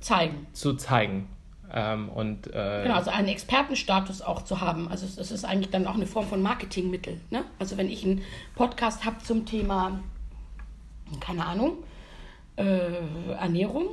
[0.00, 0.46] zeigen.
[0.54, 1.28] Zu zeigen.
[1.70, 4.88] Ähm, und, äh, genau, also einen Expertenstatus auch zu haben.
[4.88, 7.20] Also es, es ist eigentlich dann auch eine Form von Marketingmittel.
[7.28, 7.44] Ne?
[7.58, 8.22] Also wenn ich einen
[8.54, 10.00] Podcast habe zum Thema,
[11.20, 11.84] keine Ahnung,
[12.56, 12.94] äh,
[13.38, 13.88] Ernährung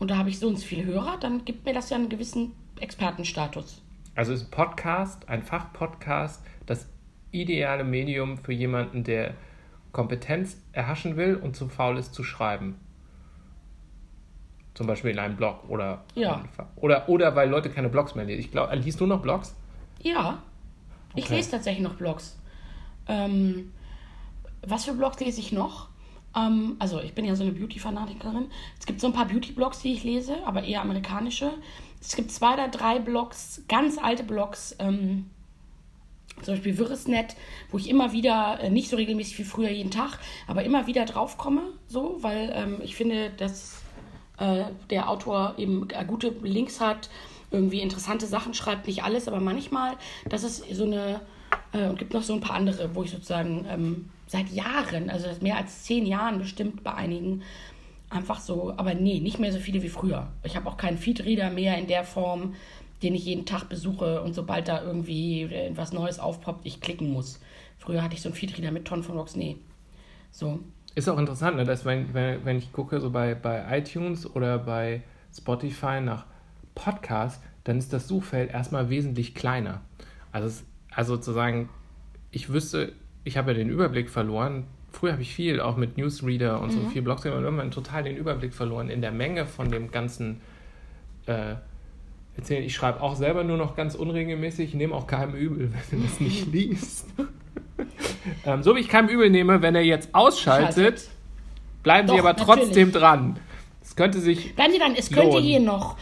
[0.00, 2.08] und da habe ich so und so viele Hörer, dann gibt mir das ja einen
[2.08, 3.80] gewissen Expertenstatus.
[4.16, 6.42] Also ist ein Podcast, ein Fachpodcast,
[7.30, 9.34] ideale Medium für jemanden, der
[9.92, 12.78] Kompetenz erhaschen will und zu faul ist zu schreiben.
[14.74, 16.44] Zum Beispiel in einem Blog oder, ja.
[16.76, 18.40] oder, oder weil Leute keine Blogs mehr lesen.
[18.40, 19.56] Ich glaube, liest du noch Blogs?
[20.02, 20.42] Ja,
[21.14, 21.36] ich okay.
[21.36, 22.38] lese tatsächlich noch Blogs.
[23.08, 23.72] Ähm,
[24.66, 25.88] was für Blogs lese ich noch?
[26.36, 28.50] Ähm, also ich bin ja so eine Beauty-Fanatikerin.
[28.78, 31.52] Es gibt so ein paar Beauty-Blogs, die ich lese, aber eher amerikanische.
[32.00, 35.30] Es gibt zwei oder drei Blogs, ganz alte Blogs, ähm,
[36.42, 37.36] zum Beispiel Wirresnet,
[37.70, 41.04] wo ich immer wieder, äh, nicht so regelmäßig wie früher jeden Tag, aber immer wieder
[41.04, 43.82] draufkomme, so, weil ähm, ich finde, dass
[44.38, 47.08] äh, der Autor eben äh, gute Links hat,
[47.50, 49.94] irgendwie interessante Sachen schreibt, nicht alles, aber manchmal,
[50.28, 51.20] das ist so eine,
[51.72, 55.28] äh, und gibt noch so ein paar andere, wo ich sozusagen ähm, seit Jahren, also
[55.40, 57.42] mehr als zehn Jahren bestimmt bei einigen,
[58.10, 60.28] einfach so, aber nee, nicht mehr so viele wie früher.
[60.44, 62.54] Ich habe auch keinen Feedreader mehr in der Form,
[63.02, 67.40] den ich jeden Tag besuche und sobald da irgendwie etwas Neues aufpoppt, ich klicken muss.
[67.78, 69.56] Früher hatte ich so einen Feedreader mit Tonnen von Rocks, nee.
[70.30, 70.60] So.
[70.94, 74.58] Ist auch interessant, ne, dass wenn, wenn, wenn ich gucke, so bei, bei iTunes oder
[74.58, 75.02] bei
[75.36, 76.24] Spotify nach
[76.74, 79.82] Podcasts, dann ist das Suchfeld erstmal wesentlich kleiner.
[80.32, 81.68] Also, es, also sozusagen,
[82.30, 82.92] ich wüsste,
[83.24, 84.64] ich habe ja den Überblick verloren.
[84.90, 86.80] Früher habe ich viel, auch mit Newsreader und mhm.
[86.80, 90.40] so viel Blogs, aber irgendwann total den Überblick verloren in der Menge von dem ganzen
[91.26, 91.56] äh,
[92.36, 92.64] erzählen.
[92.64, 96.06] Ich schreibe auch selber nur noch ganz unregelmäßig, ich nehme auch keinem übel, wenn er
[96.06, 97.06] das nicht liest.
[98.46, 101.08] ähm, so wie ich keinem übel nehme, wenn er jetzt ausschaltet, Schaltet.
[101.82, 102.92] bleiben Doch, Sie aber trotzdem natürlich.
[102.92, 103.38] dran.
[103.82, 104.54] Es könnte sich.
[104.54, 105.30] Bleiben Sie dran, es lohnen.
[105.30, 105.96] könnte hier noch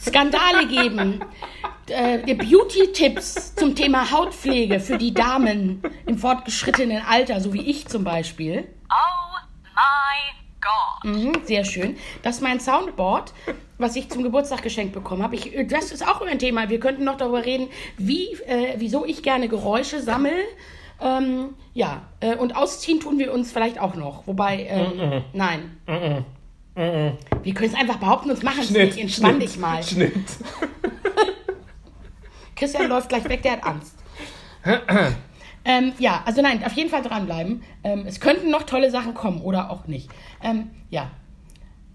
[0.00, 1.20] Skandale geben.
[1.88, 8.04] Äh, Beauty-Tipps zum Thema Hautpflege für die Damen im fortgeschrittenen Alter, so wie ich zum
[8.04, 8.68] Beispiel.
[8.90, 9.36] Oh
[9.74, 10.39] my God.
[11.04, 11.96] Mhm, sehr schön.
[12.22, 13.32] Das ist mein Soundboard,
[13.78, 15.34] was ich zum Geburtstag geschenkt bekommen habe.
[15.34, 16.68] Ich, das ist auch ein Thema.
[16.68, 20.32] Wir könnten noch darüber reden, wie, äh, wieso ich gerne Geräusche sammle.
[21.00, 24.26] Ähm, ja, äh, und ausziehen tun wir uns vielleicht auch noch.
[24.26, 25.22] Wobei, ähm, mm -mm.
[25.32, 25.76] nein.
[25.86, 26.24] Mm
[27.42, 28.96] wir können es einfach behaupten und machen es nicht.
[28.96, 29.82] Entspann Schnitt, dich mal.
[29.82, 30.14] Schnitt.
[32.56, 33.94] Christian läuft gleich weg, der hat Angst.
[35.64, 37.62] Ähm, ja, also nein, auf jeden Fall dranbleiben.
[37.84, 40.10] Ähm, es könnten noch tolle Sachen kommen oder auch nicht.
[40.42, 41.10] Ähm, ja.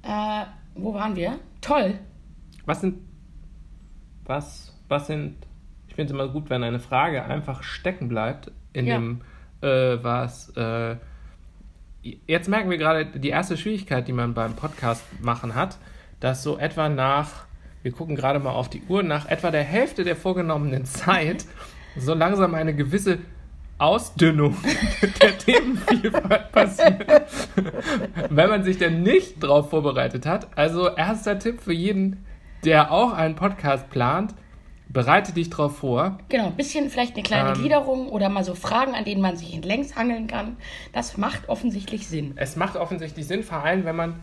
[0.04, 1.39] Äh, wo waren wir?
[1.62, 1.99] Toll.
[2.65, 2.99] Was sind.
[4.25, 5.36] Was, was sind.
[5.88, 8.95] Ich finde es immer gut, wenn eine Frage einfach stecken bleibt in ja.
[8.95, 9.21] dem,
[9.62, 10.49] äh, was.
[10.56, 10.97] Äh,
[12.28, 15.78] jetzt merken wir gerade die erste Schwierigkeit, die man beim Podcast machen hat,
[16.19, 17.45] dass so etwa nach.
[17.82, 21.45] Wir gucken gerade mal auf die Uhr, nach etwa der Hälfte der vorgenommenen Zeit
[21.97, 23.19] so langsam eine gewisse
[23.78, 24.56] Ausdünnung
[25.22, 27.06] der Themenvielfalt passiert,
[28.30, 30.58] wenn man sich denn nicht darauf vorbereitet hat.
[30.58, 32.26] Also erster Tipp für jeden,
[32.64, 34.34] der auch einen Podcast plant,
[34.88, 36.20] bereite dich darauf vor.
[36.30, 39.36] Genau, ein bisschen vielleicht eine kleine ähm, Gliederung oder mal so Fragen, an denen man
[39.36, 40.56] sich entlängs hangeln kann.
[40.94, 42.34] Das macht offensichtlich Sinn.
[42.38, 44.22] Es macht offensichtlich Sinn, vor allem wenn man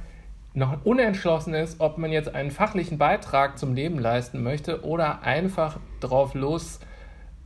[0.55, 5.79] noch unentschlossen ist, ob man jetzt einen fachlichen Beitrag zum Leben leisten möchte oder einfach
[6.01, 6.81] drauf los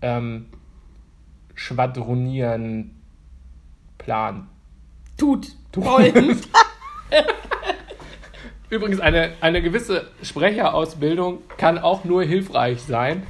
[0.03, 0.47] ähm,
[1.57, 3.03] schwadronieren
[3.99, 4.47] Plan.
[5.17, 5.49] Tut.
[5.73, 5.85] Tut.
[8.71, 13.25] Übrigens, eine, eine gewisse Sprecherausbildung kann auch nur hilfreich sein.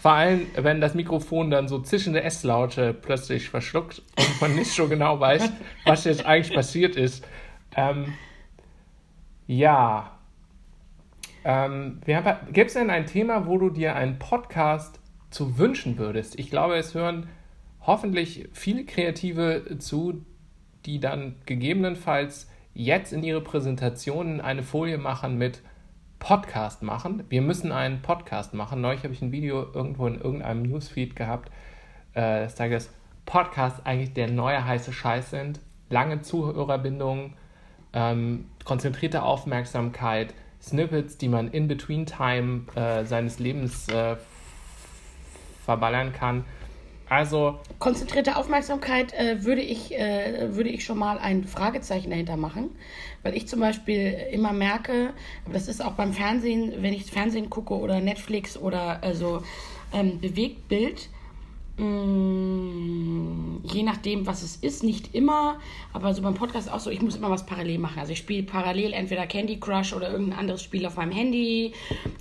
[0.00, 4.88] Vor allem, wenn das Mikrofon dann so zischende S-Laute plötzlich verschluckt und man nicht so
[4.88, 5.50] genau weiß,
[5.84, 7.26] was jetzt eigentlich passiert ist.
[7.76, 8.14] Ähm,
[9.46, 10.12] ja.
[11.44, 12.00] Ähm,
[12.52, 16.38] Gibt es denn ein Thema, wo du dir einen Podcast zu wünschen würdest?
[16.38, 17.28] Ich glaube, es hören
[17.90, 20.24] hoffentlich viele Kreative zu,
[20.86, 25.60] die dann gegebenenfalls jetzt in ihre Präsentationen eine Folie machen mit
[26.20, 27.24] Podcast machen.
[27.30, 28.80] Wir müssen einen Podcast machen.
[28.80, 31.50] Neulich habe ich ein Video irgendwo in irgendeinem Newsfeed gehabt,
[32.14, 32.90] äh, das sagt, dass
[33.26, 35.58] Podcasts eigentlich der neue heiße Scheiß sind.
[35.88, 37.34] Lange Zuhörerbindungen,
[37.92, 44.14] ähm, konzentrierte Aufmerksamkeit, Snippets, die man in Between Time äh, seines Lebens äh,
[45.64, 46.44] verballern kann.
[47.10, 47.58] Also.
[47.80, 52.70] Konzentrierte Aufmerksamkeit äh, würde, ich, äh, würde ich schon mal ein Fragezeichen dahinter machen,
[53.24, 55.12] weil ich zum Beispiel immer merke,
[55.52, 59.42] das ist auch beim Fernsehen, wenn ich Fernsehen gucke oder Netflix oder also
[59.92, 61.08] ähm, Bewegtbild,
[61.80, 65.58] Mm, je nachdem, was es ist, nicht immer,
[65.92, 67.98] aber so beim Podcast auch so, ich muss immer was parallel machen.
[67.98, 71.72] Also ich spiele parallel entweder Candy Crush oder irgendein anderes Spiel auf meinem Handy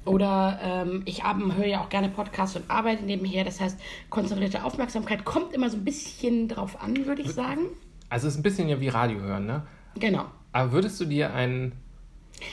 [0.05, 3.43] oder ähm, ich höre ja auch gerne Podcasts und arbeite nebenher.
[3.43, 3.77] Das heißt,
[4.09, 7.65] konzentrierte Aufmerksamkeit kommt immer so ein bisschen drauf an, würde ich sagen.
[8.09, 9.63] Also es ist ein bisschen ja wie Radio hören, ne?
[9.99, 10.25] Genau.
[10.53, 11.73] Aber würdest du dir einen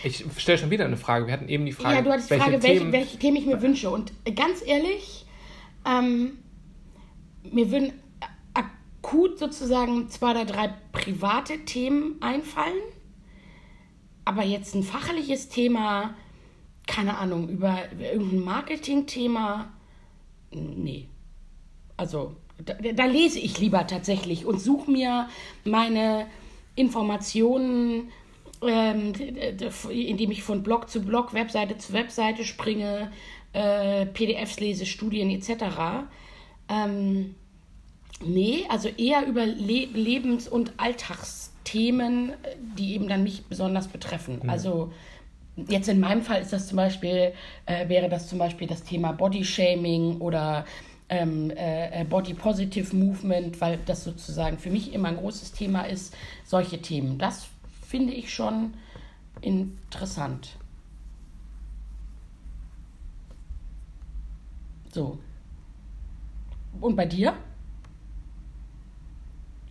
[0.03, 1.27] Ich stelle schon wieder eine Frage.
[1.27, 3.47] Wir hatten eben die Frage, ja, du hattest die Frage, welche, Themen, welche Themen ich
[3.47, 3.90] mir wünsche.
[3.90, 5.25] Und ganz ehrlich,
[5.87, 6.33] ähm,
[7.53, 7.93] mir würden
[8.55, 12.83] akut sozusagen zwei oder drei private Themen einfallen.
[14.25, 16.15] Aber jetzt ein fachliches Thema,
[16.87, 19.73] keine Ahnung, über irgendein Marketing-Thema,
[20.51, 21.09] nee.
[21.97, 25.29] Also, da, da, lese ich lieber tatsächlich und suche mir
[25.65, 26.27] meine
[26.75, 28.11] Informationen,
[28.63, 29.13] ähm,
[29.91, 33.13] indem ich von Blog zu Blog, Webseite zu Webseite springe,
[33.53, 36.07] äh, PDFs lese, Studien etc.
[36.68, 37.35] Ähm,
[38.24, 42.33] nee, also eher über Le Lebens- und Alltagsthemen,
[42.76, 44.40] die eben dann mich besonders betreffen.
[44.42, 44.50] Mhm.
[44.50, 44.92] Also
[45.68, 47.33] jetzt in meinem Fall ist das zum Beispiel,
[47.66, 50.64] äh, wäre das zum Beispiel das Thema Bodyshaming oder
[51.09, 56.14] ähm, äh, Body Positive Movement, weil das sozusagen für mich immer ein großes Thema ist,
[56.44, 57.18] solche Themen.
[57.18, 57.46] Das
[57.87, 58.74] finde ich schon
[59.40, 60.57] interessant.
[64.92, 65.18] So.
[66.81, 67.35] Und bei dir?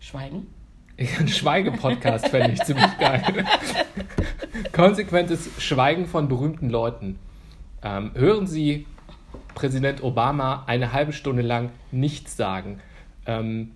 [0.00, 0.46] Schweigen?
[0.98, 3.44] Ein Schweige-Podcast fände ich ziemlich geil.
[4.72, 7.18] Konsequentes Schweigen von berühmten Leuten.
[7.82, 8.86] Ähm, hören Sie
[9.54, 12.80] Präsident Obama eine halbe Stunde lang nichts sagen.
[13.26, 13.72] Ähm,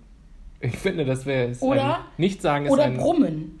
[0.59, 3.59] ich finde, das wäre Oder nichts sagen ist Oder ein, Brummen.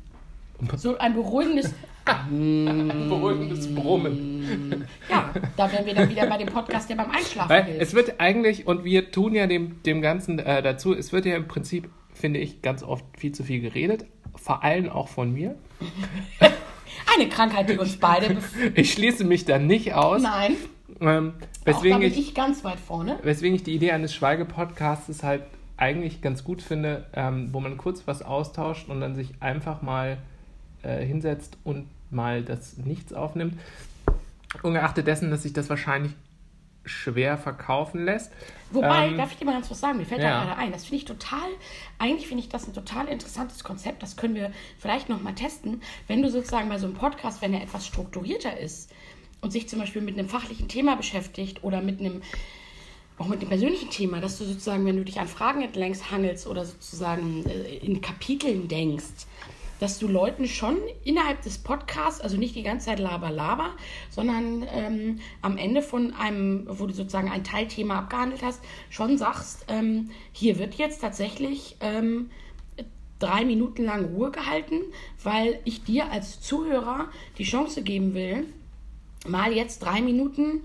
[0.75, 1.73] So ein beruhigendes.
[2.29, 4.85] Ein beruhigendes Brummen.
[5.09, 7.81] Ja, da wären wir dann wieder bei dem Podcast, der beim Einschlafen Weil hilft.
[7.81, 11.35] Es wird eigentlich, und wir tun ja dem, dem Ganzen äh, dazu, es wird ja
[11.35, 14.05] im Prinzip, finde ich, ganz oft viel zu viel geredet.
[14.35, 15.55] Vor allem auch von mir.
[17.15, 18.37] Eine Krankheit, die uns beide.
[18.75, 20.21] ich schließe mich da nicht aus.
[20.21, 20.55] Nein.
[20.99, 21.33] Ähm,
[21.65, 23.19] weswegen Auch da bin ich, ich, ganz weit vorne.
[23.23, 25.43] Weswegen ich die Idee eines Schweigepodcasts halt
[25.77, 30.19] eigentlich ganz gut finde, ähm, wo man kurz was austauscht und dann sich einfach mal
[30.83, 33.59] äh, hinsetzt und mal das Nichts aufnimmt.
[34.63, 36.11] Ungeachtet dessen, dass sich das wahrscheinlich
[36.83, 38.31] schwer verkaufen lässt.
[38.71, 39.99] Wobei, ähm, darf ich dir mal ganz was sagen?
[39.99, 40.39] Mir fällt ja.
[40.39, 40.71] da gerade ein.
[40.71, 41.47] Das finde ich total,
[41.99, 44.01] eigentlich finde ich das ein total interessantes Konzept.
[44.01, 45.81] Das können wir vielleicht nochmal testen.
[46.07, 48.91] Wenn du sozusagen bei so einem Podcast, wenn er etwas strukturierter ist,
[49.41, 52.21] und sich zum Beispiel mit einem fachlichen Thema beschäftigt oder mit einem
[53.17, 56.47] auch mit dem persönlichen Thema, dass du sozusagen, wenn du dich an Fragen entlängst hangelst
[56.47, 59.27] oder sozusagen äh, in Kapiteln denkst,
[59.81, 63.71] dass du Leuten schon innerhalb des Podcasts, also nicht die ganze Zeit laber, laber,
[64.11, 69.65] sondern ähm, am Ende von einem, wo du sozusagen ein Teilthema abgehandelt hast, schon sagst,
[69.69, 72.29] ähm, hier wird jetzt tatsächlich ähm,
[73.17, 74.81] drei Minuten lang Ruhe gehalten,
[75.23, 78.45] weil ich dir als Zuhörer die Chance geben will,
[79.27, 80.61] mal jetzt drei Minuten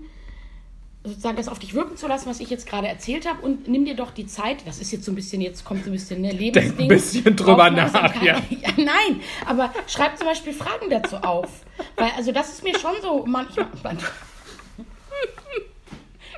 [1.07, 3.85] sozusagen das auf dich wirken zu lassen, was ich jetzt gerade erzählt habe und nimm
[3.85, 6.21] dir doch die Zeit, das ist jetzt so ein bisschen, jetzt kommt so ein bisschen
[6.21, 6.77] ne Lebensding.
[6.77, 8.41] Denk ein bisschen drüber nach, ja.
[8.49, 8.69] ja.
[8.77, 11.65] Nein, aber schreib zum Beispiel Fragen dazu auf,
[11.95, 13.67] weil also das ist mir schon so manchmal...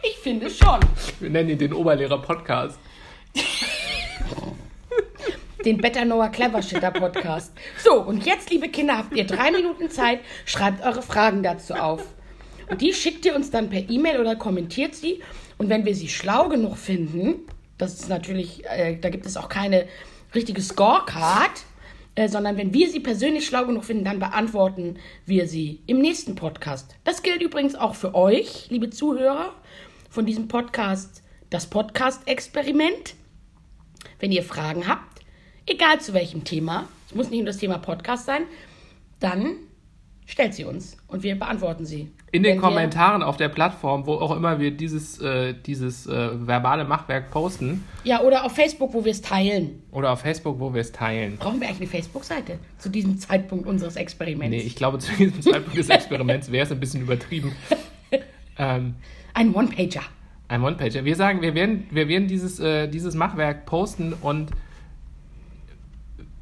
[0.01, 0.79] Ich finde schon.
[1.19, 2.79] Wir nennen ihn den Oberlehrer-Podcast.
[5.65, 7.53] den Better Noah Clever Shitter Podcast.
[7.83, 12.03] So, und jetzt, liebe Kinder, habt ihr drei Minuten Zeit, schreibt eure Fragen dazu auf.
[12.69, 15.21] Und die schickt ihr uns dann per E-Mail oder kommentiert sie.
[15.57, 17.41] Und wenn wir sie schlau genug finden,
[17.77, 19.87] das ist natürlich, äh, da gibt es auch keine
[20.35, 21.65] richtige Scorecard,
[22.15, 26.35] äh, sondern wenn wir sie persönlich schlau genug finden, dann beantworten wir sie im nächsten
[26.35, 26.95] Podcast.
[27.03, 29.53] Das gilt übrigens auch für euch, liebe Zuhörer
[30.09, 33.15] von diesem Podcast, das Podcast-Experiment.
[34.19, 35.21] Wenn ihr Fragen habt,
[35.65, 38.43] egal zu welchem Thema, es muss nicht nur das Thema Podcast sein,
[39.19, 39.55] dann
[40.25, 42.11] stellt sie uns und wir beantworten sie.
[42.31, 46.85] In den Kommentaren auf der Plattform, wo auch immer wir dieses, äh, dieses äh, verbale
[46.85, 47.83] Machwerk posten.
[48.03, 49.81] Ja, oder auf Facebook, wo wir es teilen.
[49.91, 51.37] Oder auf Facebook, wo wir es teilen.
[51.37, 54.49] Brauchen wir eigentlich eine Facebook-Seite zu diesem Zeitpunkt unseres Experiments?
[54.49, 57.55] Nee, ich glaube, zu diesem Zeitpunkt des Experiments wäre es ein bisschen übertrieben.
[58.57, 58.95] ähm,
[59.33, 60.03] ein One-Pager.
[60.49, 61.05] Ein One-Pager.
[61.05, 64.51] Wir sagen, wir werden, wir werden dieses, äh, dieses Machwerk posten und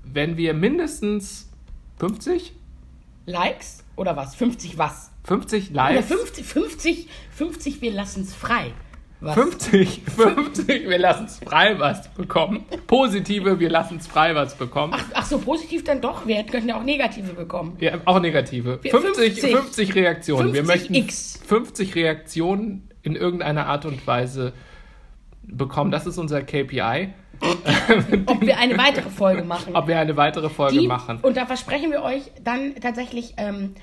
[0.03, 1.49] wenn wir mindestens
[1.99, 2.53] 50
[3.25, 4.35] Likes oder was?
[4.35, 5.11] 50 was?
[5.27, 6.11] 50 Likes.
[6.11, 8.71] Oder 50, 50, 50 wir lassen es frei.
[9.19, 9.33] Was?
[9.33, 12.65] 50, 50, wir lassen es frei was bekommen.
[12.85, 14.93] Positive, wir lassen es frei was bekommen.
[14.95, 16.27] Ach, ach, so, positiv dann doch.
[16.27, 17.75] Wir könnten ja auch negative bekommen.
[17.79, 18.79] Ja, auch negative.
[18.79, 20.53] 50, 50, 50 Reaktionen.
[20.53, 21.39] 50 wir möchten X.
[21.45, 24.53] 50 Reaktionen in irgendeiner Art und Weise
[25.41, 25.91] bekommen.
[25.91, 27.09] Das ist unser KPI.
[28.25, 29.75] ob wir eine weitere Folge machen.
[29.75, 31.19] Ob wir eine weitere Folge Die, machen.
[31.21, 33.75] Und da versprechen wir euch dann tatsächlich ähm,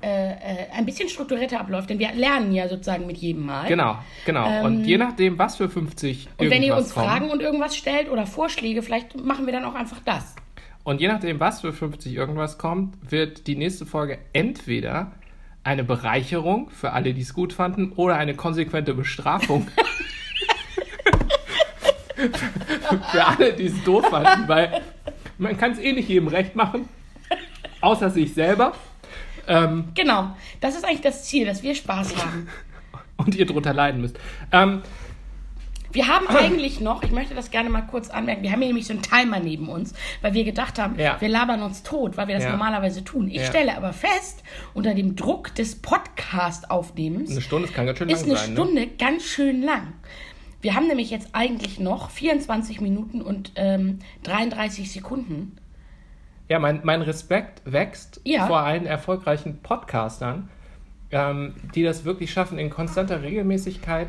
[0.00, 3.66] äh, äh, ein bisschen strukturierter abläuft, denn wir lernen ja sozusagen mit jedem Mal.
[3.66, 4.48] Genau, genau.
[4.48, 7.76] Ähm, und je nachdem, was für 50 Und wenn ihr uns kommen, Fragen und irgendwas
[7.76, 10.36] stellt oder Vorschläge, vielleicht machen wir dann auch einfach das.
[10.84, 15.12] Und je nachdem, was für 50 irgendwas kommt, wird die nächste Folge entweder
[15.64, 19.66] eine Bereicherung für alle, die es gut fanden, oder eine konsequente Bestrafung.
[22.14, 24.80] für alle, die es doof fanden, weil
[25.38, 26.88] man kann es eh nicht jedem recht machen,
[27.80, 28.74] außer sich selber.
[29.48, 32.48] Ähm, genau, das ist eigentlich das Ziel, dass wir Spaß haben.
[33.16, 34.18] Und ihr drunter leiden müsst.
[34.52, 34.82] Ähm,
[35.90, 38.86] wir haben eigentlich noch, ich möchte das gerne mal kurz anmerken, wir haben hier nämlich
[38.86, 41.18] so einen Timer neben uns, weil wir gedacht haben, ja.
[41.18, 42.50] wir labern uns tot, weil wir das ja.
[42.50, 43.28] normalerweise tun.
[43.28, 43.44] Ich ja.
[43.44, 44.42] stelle aber fest,
[44.74, 47.30] unter dem Druck des Podcast-Aufnehmens.
[47.30, 48.56] Eine Stunde kann ganz schön lang ist eine sein, ne?
[48.56, 48.90] Stunde ne?
[48.98, 49.94] ganz schön lang.
[50.60, 55.56] Wir haben nämlich jetzt eigentlich noch 24 Minuten und ähm, 33 Sekunden.
[56.48, 60.48] Ja, mein, mein Respekt wächst vor allen erfolgreichen Podcastern,
[61.10, 64.08] ähm, die das wirklich schaffen, in konstanter Regelmäßigkeit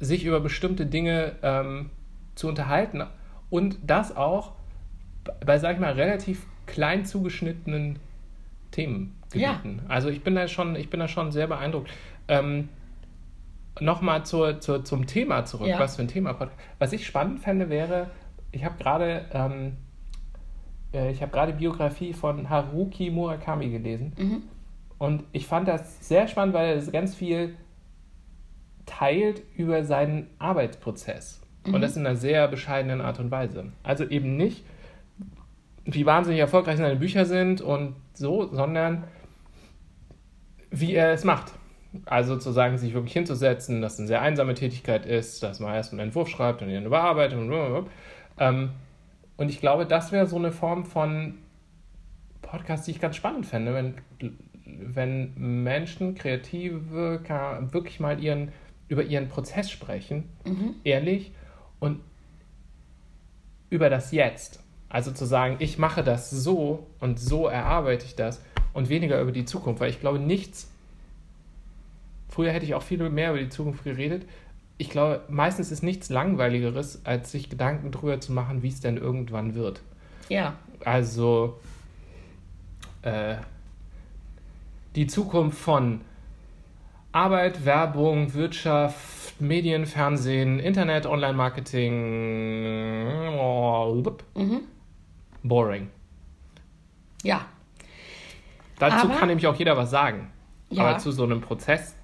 [0.00, 1.90] sich über bestimmte Dinge ähm,
[2.34, 3.02] zu unterhalten
[3.50, 4.52] und das auch
[5.44, 7.98] bei, sag ich mal, relativ klein zugeschnittenen
[8.70, 9.32] Themengebieten.
[9.34, 9.88] Ja.
[9.88, 11.90] Also ich bin da schon, ich bin da schon sehr beeindruckt.
[12.28, 12.68] Ähm,
[13.78, 15.78] Nochmal zur, zur, zum Thema zurück, ja.
[15.78, 16.34] was für ein Thema.
[16.78, 18.10] Was ich spannend fände, wäre,
[18.50, 19.76] ich habe gerade ähm,
[20.96, 24.12] äh, ich habe gerade Biografie von Haruki Murakami gelesen.
[24.16, 24.42] Mhm.
[24.98, 27.54] Und ich fand das sehr spannend, weil es ganz viel
[28.86, 31.42] teilt über seinen Arbeitsprozess.
[31.66, 31.74] Mhm.
[31.74, 33.72] Und das in einer sehr bescheidenen Art und Weise.
[33.82, 34.64] Also eben nicht,
[35.84, 39.04] wie wahnsinnig erfolgreich seine Bücher sind und so, sondern
[40.70, 41.52] wie er es macht.
[42.04, 45.92] Also sozusagen sich wirklich hinzusetzen, dass es eine sehr einsame Tätigkeit ist, dass man erst
[45.92, 47.86] einen Entwurf schreibt und ihn überarbeitet und
[48.38, 48.70] ähm,
[49.36, 51.34] und ich glaube, das wäre so eine Form von
[52.42, 53.94] Podcast, die ich ganz spannend fände, wenn,
[54.64, 57.20] wenn Menschen, Kreative
[57.72, 58.52] wirklich mal ihren,
[58.88, 60.76] über ihren Prozess sprechen, mhm.
[60.84, 61.32] ehrlich
[61.80, 62.00] und
[63.68, 64.62] über das Jetzt.
[64.88, 69.32] Also zu sagen, ich mache das so und so erarbeite ich das und weniger über
[69.32, 70.70] die Zukunft, weil ich glaube, nichts.
[72.28, 74.26] Früher hätte ich auch viel mehr über die Zukunft geredet,
[74.78, 78.96] ich glaube, meistens ist nichts Langweiligeres, als sich Gedanken darüber zu machen, wie es denn
[78.96, 79.80] irgendwann wird.
[80.28, 80.54] Ja.
[80.84, 81.58] Also
[83.02, 83.36] äh,
[84.94, 86.02] die Zukunft von
[87.12, 91.92] Arbeit, Werbung, Wirtschaft, Medien, Fernsehen, Internet, Online-Marketing.
[93.38, 94.02] Oh,
[94.34, 94.60] mhm.
[95.42, 95.88] Boring.
[97.22, 97.46] Ja.
[98.78, 100.30] Dazu Aber, kann nämlich auch jeder was sagen.
[100.68, 100.84] Ja.
[100.84, 101.95] Aber zu so einem Prozess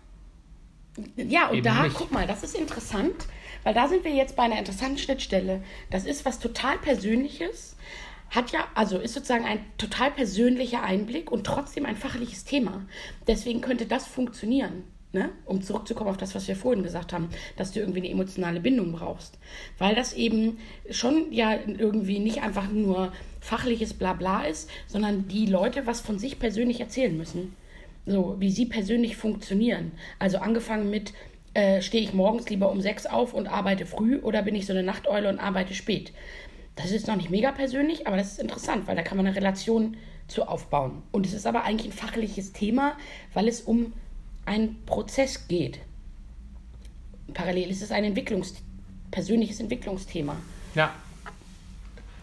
[1.16, 1.96] ja, und da, nicht.
[1.96, 3.26] guck mal, das ist interessant,
[3.62, 5.62] weil da sind wir jetzt bei einer interessanten Schnittstelle.
[5.90, 7.76] Das ist was total Persönliches,
[8.30, 12.86] hat ja, also ist sozusagen ein total persönlicher Einblick und trotzdem ein fachliches Thema.
[13.26, 14.84] Deswegen könnte das funktionieren.
[15.14, 15.28] Ne?
[15.44, 17.28] um zurückzukommen auf das, was wir vorhin gesagt haben,
[17.58, 19.36] dass du irgendwie eine emotionale Bindung brauchst.
[19.76, 20.56] Weil das eben
[20.90, 26.38] schon ja irgendwie nicht einfach nur fachliches Blabla ist, sondern die Leute was von sich
[26.38, 27.54] persönlich erzählen müssen.
[28.06, 29.92] So, wie sie persönlich funktionieren.
[30.18, 31.12] Also angefangen mit,
[31.54, 34.72] äh, stehe ich morgens lieber um sechs auf und arbeite früh oder bin ich so
[34.72, 36.12] eine Nachteule und arbeite spät.
[36.74, 39.36] Das ist noch nicht mega persönlich, aber das ist interessant, weil da kann man eine
[39.36, 39.96] Relation
[40.26, 41.02] zu aufbauen.
[41.12, 42.96] Und es ist aber eigentlich ein fachliches Thema,
[43.34, 43.92] weil es um
[44.46, 45.80] einen Prozess geht.
[47.34, 48.54] Parallel ist es ein Entwicklungs
[49.12, 50.34] persönliches Entwicklungsthema.
[50.74, 50.90] Ja.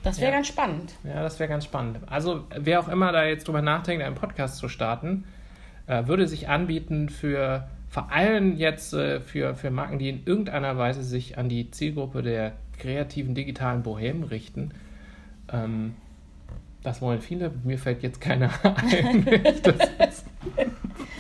[0.04, 0.38] Das wäre ja.
[0.38, 0.94] ganz spannend.
[1.04, 2.00] Ja, das wäre ganz spannend.
[2.08, 5.26] Also, wer auch immer da jetzt drüber nachdenkt, einen Podcast zu starten,
[5.90, 11.04] würde sich anbieten für vor allem jetzt äh, für, für Marken, die in irgendeiner Weise
[11.04, 14.72] sich an die Zielgruppe der kreativen digitalen Bohemen richten.
[15.52, 15.96] Ähm,
[16.84, 19.26] das wollen viele, mir fällt jetzt keiner ein.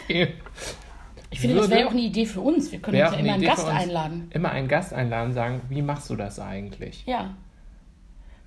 [0.08, 2.72] ich finde, das wäre auch eine Idee für uns.
[2.72, 4.28] Wir können uns ja immer einen Gast einladen.
[4.32, 7.04] Immer einen Gast einladen, sagen, wie machst du das eigentlich?
[7.08, 7.36] Ja.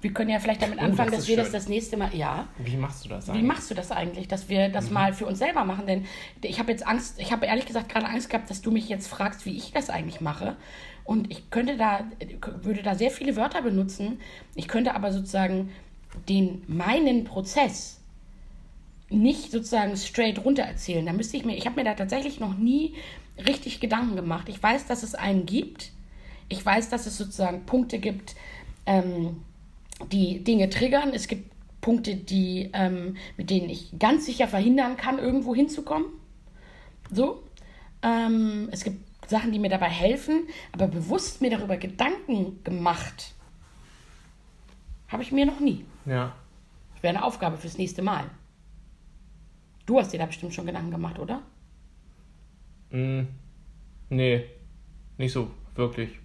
[0.02, 1.44] Wir können ja vielleicht damit oh, anfangen, das dass wir schön.
[1.44, 2.14] das das nächste Mal.
[2.14, 2.48] Ja.
[2.58, 3.42] Wie machst du das eigentlich?
[3.42, 4.94] Wie machst du das eigentlich, dass wir das mhm.
[4.94, 5.86] mal für uns selber machen?
[5.86, 6.06] Denn
[6.42, 9.06] ich habe jetzt Angst, ich habe ehrlich gesagt gerade Angst gehabt, dass du mich jetzt
[9.06, 10.56] fragst, wie ich das eigentlich mache.
[11.04, 12.04] Und ich könnte da,
[12.62, 14.20] würde da sehr viele Wörter benutzen.
[14.56, 15.70] Ich könnte aber sozusagen
[16.28, 18.00] den meinen Prozess
[19.08, 21.06] nicht sozusagen straight runter erzählen.
[21.06, 22.94] Da müsste ich mir, ich habe mir da tatsächlich noch nie
[23.46, 24.48] richtig Gedanken gemacht.
[24.48, 25.92] Ich weiß, dass es einen gibt.
[26.48, 28.34] Ich weiß, dass es sozusagen Punkte gibt,
[28.84, 29.42] ähm,
[30.10, 31.10] die Dinge triggern.
[31.12, 31.50] Es gibt
[31.80, 36.06] Punkte, die, ähm, mit denen ich ganz sicher verhindern kann, irgendwo hinzukommen.
[37.10, 37.42] So.
[38.02, 43.34] Ähm, es gibt Sachen, die mir dabei helfen, aber bewusst mir darüber Gedanken gemacht
[45.12, 45.84] habe ich mir noch nie.
[46.06, 46.34] Ja.
[46.94, 48.24] Das wäre eine Aufgabe fürs nächste Mal.
[49.84, 51.42] Du hast dir da bestimmt schon Gedanken gemacht, oder?
[52.90, 53.24] Mm,
[54.08, 54.44] nee,
[55.18, 56.18] nicht so wirklich.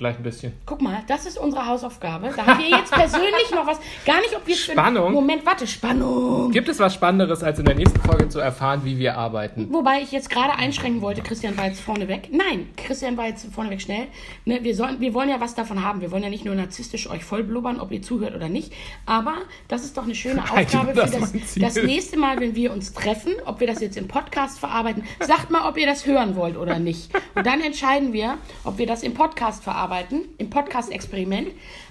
[0.00, 0.54] Gleich ein bisschen.
[0.64, 2.32] Guck mal, das ist unsere Hausaufgabe.
[2.34, 3.78] Da haben wir jetzt persönlich noch was.
[4.06, 5.12] Gar nicht, ob wir Spannung.
[5.12, 6.50] Moment, warte, Spannung.
[6.52, 9.68] Gibt es was Spannenderes, als in der nächsten Folge zu erfahren, wie wir arbeiten?
[9.70, 12.30] Wobei ich jetzt gerade einschränken wollte, Christian war jetzt vorneweg.
[12.32, 14.06] Nein, Christian war jetzt vorneweg schnell.
[14.46, 16.00] Ne, wir, sollen, wir wollen ja was davon haben.
[16.00, 18.72] Wir wollen ja nicht nur narzisstisch euch voll blubbern, ob ihr zuhört oder nicht.
[19.04, 19.34] Aber
[19.68, 22.94] das ist doch eine schöne Aufgabe das für das, das nächste Mal, wenn wir uns
[22.94, 25.04] treffen, ob wir das jetzt im Podcast verarbeiten.
[25.20, 27.10] Sagt mal, ob ihr das hören wollt oder nicht.
[27.34, 31.48] Und dann entscheiden wir, ob wir das im Podcast verarbeiten arbeiten, im Podcast-Experiment.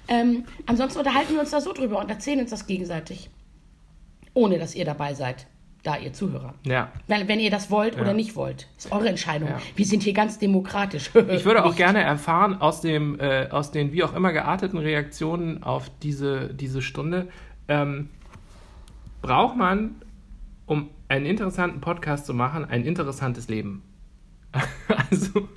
[0.08, 3.30] Ähm, ansonsten unterhalten wir uns da so drüber und erzählen uns das gegenseitig.
[4.34, 5.48] Ohne dass ihr dabei seid,
[5.84, 6.54] da ihr Zuhörer.
[6.64, 6.92] Ja.
[7.08, 8.02] Wenn, wenn ihr das wollt ja.
[8.02, 8.68] oder nicht wollt.
[8.78, 9.50] ist eure Entscheidung.
[9.50, 9.60] Ja.
[9.76, 11.12] Wir sind hier ganz demokratisch.
[11.30, 15.62] ich würde auch gerne erfahren aus, dem, äh, aus den wie auch immer gearteten Reaktionen
[15.64, 17.28] auf diese, diese Stunde.
[17.68, 18.10] Ähm,
[19.22, 19.96] braucht man,
[20.66, 23.84] um einen interessanten Podcast zu machen, ein interessantes Leben?
[25.12, 25.50] also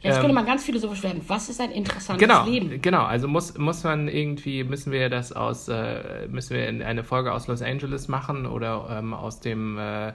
[0.00, 1.22] Jetzt ähm, könnte man ganz philosophisch werden.
[1.26, 2.80] Was ist ein interessantes genau, Leben?
[2.80, 7.32] Genau, also muss, muss man irgendwie, müssen wir das aus, äh, müssen wir eine Folge
[7.32, 9.76] aus Los Angeles machen oder ähm, aus dem.
[9.76, 10.12] Äh,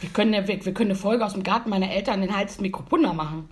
[0.00, 2.60] wir, können eine, wir, wir können eine Folge aus dem Garten meiner Eltern in Hals
[2.60, 3.48] Mikropunda machen.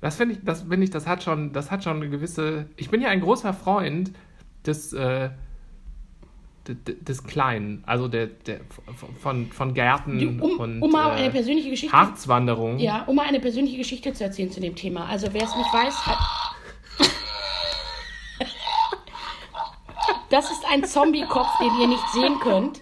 [0.00, 2.66] Das finde ich, das finde ich, das hat schon, das hat schon eine gewisse.
[2.76, 4.10] Ich bin ja ein großer Freund
[4.66, 4.92] des.
[4.92, 5.30] Äh,
[6.66, 8.60] des Kleinen, also der, der
[9.20, 12.78] von, von Gärten Die, um, und um mal eine persönliche Geschichte, Harzwanderung.
[12.78, 15.06] Ja, um mal eine persönliche Geschichte zu erzählen zu dem Thema.
[15.06, 16.18] Also wer es nicht weiß, hat,
[20.30, 22.80] das ist ein Zombie-Kopf, den ihr nicht sehen könnt,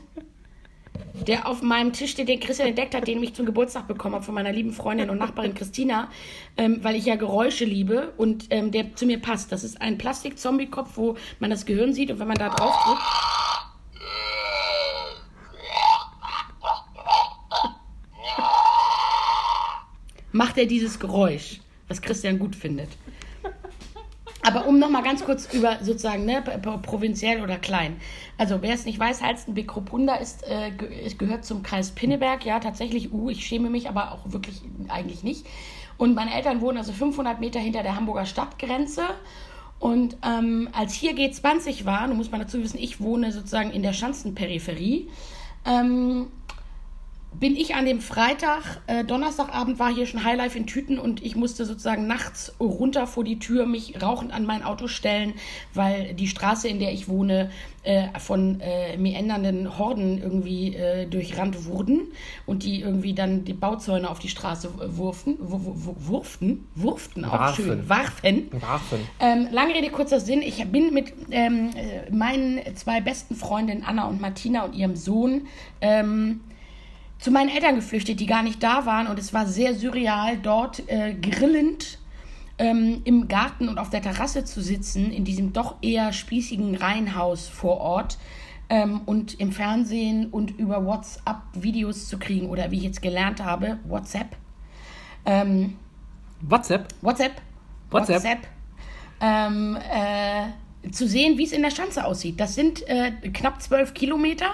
[1.27, 4.25] der auf meinem Tisch steht, den Christian entdeckt hat, den ich zum Geburtstag bekommen habe
[4.25, 6.09] von meiner lieben Freundin und Nachbarin Christina,
[6.57, 9.53] ähm, weil ich ja Geräusche liebe und ähm, der zu mir passt.
[9.53, 13.03] Das ist ein Plastik-Zombie-Kopf, wo man das Gehirn sieht und wenn man da drauf drückt,
[20.33, 22.89] macht er dieses Geräusch, was Christian gut findet.
[24.45, 26.43] Aber um nochmal ganz kurz über sozusagen ne,
[26.83, 27.97] provinziell oder klein.
[28.39, 30.73] Also wer es nicht weiß, Halstenbeck-Kropunda ist, äh,
[31.17, 32.45] gehört zum Kreis Pinneberg.
[32.45, 35.47] Ja, tatsächlich, uh, ich schäme mich, aber auch wirklich eigentlich nicht.
[35.97, 39.03] Und meine Eltern wohnen also 500 Meter hinter der Hamburger Stadtgrenze.
[39.79, 43.83] Und ähm, als hier G20 war, nun muss man dazu wissen, ich wohne sozusagen in
[43.83, 45.09] der Schanzenperipherie.
[45.65, 46.27] Ähm,
[47.39, 51.37] bin ich an dem Freitag, äh, Donnerstagabend war hier schon Highlife in Tüten und ich
[51.37, 55.35] musste sozusagen nachts runter vor die Tür mich rauchend an mein Auto stellen,
[55.75, 57.51] weil die Straße, in der ich wohne,
[57.85, 62.13] äh, von äh, meändernden Horden irgendwie äh, durchrannt wurden
[62.47, 67.65] und die irgendwie dann die Bauzäune auf die Straße wurften, wurften, wurften auch warfen.
[67.65, 68.53] schön, warfen.
[68.53, 68.99] warfen.
[69.19, 74.07] Ähm, lange Rede, kurzer Sinn, ich bin mit ähm, äh, meinen zwei besten Freundinnen Anna
[74.07, 75.49] und Martina und ihrem Sohn
[75.81, 76.41] ähm,
[77.23, 79.07] zu meinen Eltern geflüchtet, die gar nicht da waren.
[79.07, 81.99] Und es war sehr surreal, dort äh, grillend
[82.59, 87.49] ähm, im Garten und auf der Terrasse zu sitzen, in diesem doch eher spießigen Reihenhaus
[87.49, 88.19] vor Ort.
[88.69, 93.45] Ähm, und im Fernsehen und über WhatsApp Videos zu kriegen oder wie ich jetzt gelernt
[93.45, 94.35] habe, WhatsApp.
[95.25, 95.77] Ähm,
[96.41, 96.89] WhatsApp?
[97.03, 97.41] WhatsApp.
[97.91, 98.17] WhatsApp.
[98.17, 98.39] WhatsApp.
[99.21, 102.41] Ähm, äh, zu sehen, wie es in der Schanze aussieht.
[102.41, 104.51] Das sind äh, knapp zwölf Kilometer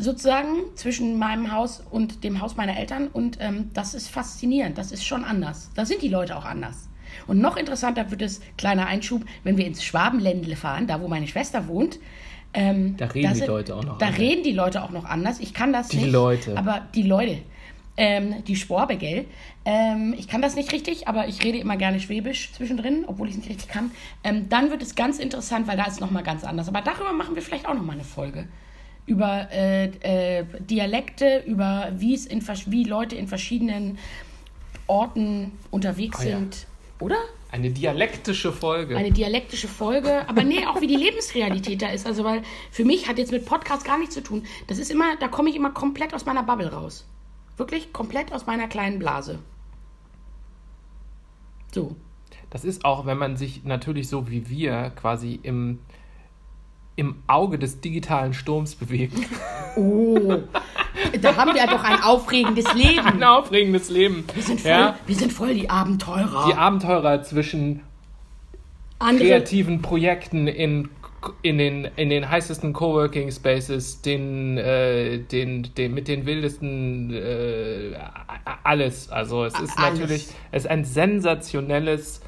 [0.00, 4.78] sozusagen zwischen meinem Haus und dem Haus meiner Eltern und ähm, das ist faszinierend.
[4.78, 5.70] Das ist schon anders.
[5.74, 6.88] Da sind die Leute auch anders.
[7.26, 11.28] Und noch interessanter wird es, kleiner Einschub, wenn wir ins Schwabenländle fahren, da wo meine
[11.28, 11.98] Schwester wohnt.
[12.52, 14.20] Ähm, da reden da sind, die Leute auch noch Da anders.
[14.20, 15.40] reden die Leute auch noch anders.
[15.40, 16.06] Ich kann das die nicht.
[16.06, 16.56] Die Leute.
[16.56, 17.38] Aber die Leute.
[17.96, 19.26] Ähm, die Schwabe, gell?
[19.64, 23.34] Ähm, ich kann das nicht richtig, aber ich rede immer gerne Schwäbisch zwischendrin, obwohl ich
[23.34, 23.92] es nicht richtig kann.
[24.24, 26.68] Ähm, dann wird es ganz interessant, weil da ist es nochmal ganz anders.
[26.68, 28.48] Aber darüber machen wir vielleicht auch nochmal eine Folge
[29.06, 29.86] über äh,
[30.40, 33.98] äh, Dialekte, über wie es in wie Leute in verschiedenen
[34.86, 36.54] Orten unterwegs oh, sind,
[37.00, 37.06] ja.
[37.06, 37.16] oder?
[37.50, 38.96] Eine dialektische Folge.
[38.96, 42.06] Eine dialektische Folge, aber nee, auch wie die Lebensrealität da ist.
[42.06, 44.44] Also, weil für mich hat jetzt mit Podcast gar nichts zu tun.
[44.66, 47.06] Das ist immer, da komme ich immer komplett aus meiner Bubble raus.
[47.56, 49.38] Wirklich komplett aus meiner kleinen Blase.
[51.72, 51.94] So.
[52.50, 55.80] Das ist auch, wenn man sich natürlich so wie wir quasi im
[56.96, 59.26] im Auge des digitalen Sturms bewegen.
[59.76, 60.38] Oh,
[61.20, 63.04] da haben wir doch ein aufregendes Leben.
[63.04, 64.22] Ein aufregendes Leben.
[64.32, 64.96] Wir sind voll, ja.
[65.04, 66.46] wir sind voll die Abenteurer.
[66.46, 67.80] Die Abenteurer zwischen
[69.00, 69.26] Andere.
[69.26, 70.90] kreativen Projekten in,
[71.42, 77.96] in, den, in den heißesten Coworking Spaces, den, äh, den, den, mit den wildesten äh,
[78.62, 79.10] alles.
[79.10, 79.98] Also es ist alles.
[79.98, 82.20] natürlich es ist ein sensationelles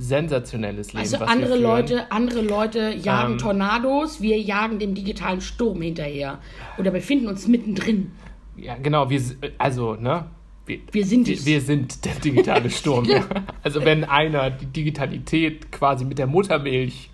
[0.00, 1.02] sensationelles Leben.
[1.02, 6.38] Also andere Leute, andere Leute jagen ähm, Tornados, wir jagen dem digitalen Sturm hinterher
[6.78, 8.12] oder befinden uns mittendrin.
[8.56, 9.20] Ja, genau, wir
[9.58, 10.26] also, ne?
[10.66, 13.04] wir, wir sind wir, wir, sind der digitale Sturm.
[13.04, 13.24] ja.
[13.62, 17.10] Also wenn einer die Digitalität quasi mit der Muttermilch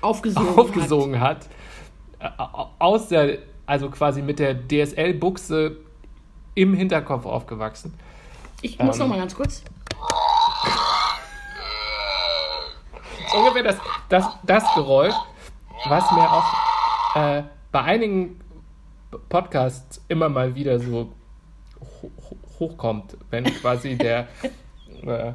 [0.00, 1.48] aufgesogen, aufgesogen hat,
[2.20, 2.42] hat äh,
[2.78, 5.76] aus der, also quasi mit der DSL-Buchse
[6.54, 7.94] im Hinterkopf aufgewachsen.
[8.62, 9.62] Ich muss ähm, noch mal ganz kurz.
[13.30, 13.76] So ungefähr das,
[14.08, 15.14] das, das Geräusch,
[15.88, 18.40] was mir auch äh, bei einigen
[19.28, 21.12] Podcasts immer mal wieder so
[22.58, 24.28] hochkommt, wenn quasi der,
[25.02, 25.32] äh,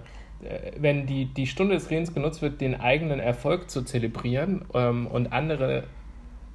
[0.78, 5.32] wenn die, die Stunde des Redens genutzt wird, den eigenen Erfolg zu zelebrieren ähm, und
[5.32, 5.86] andere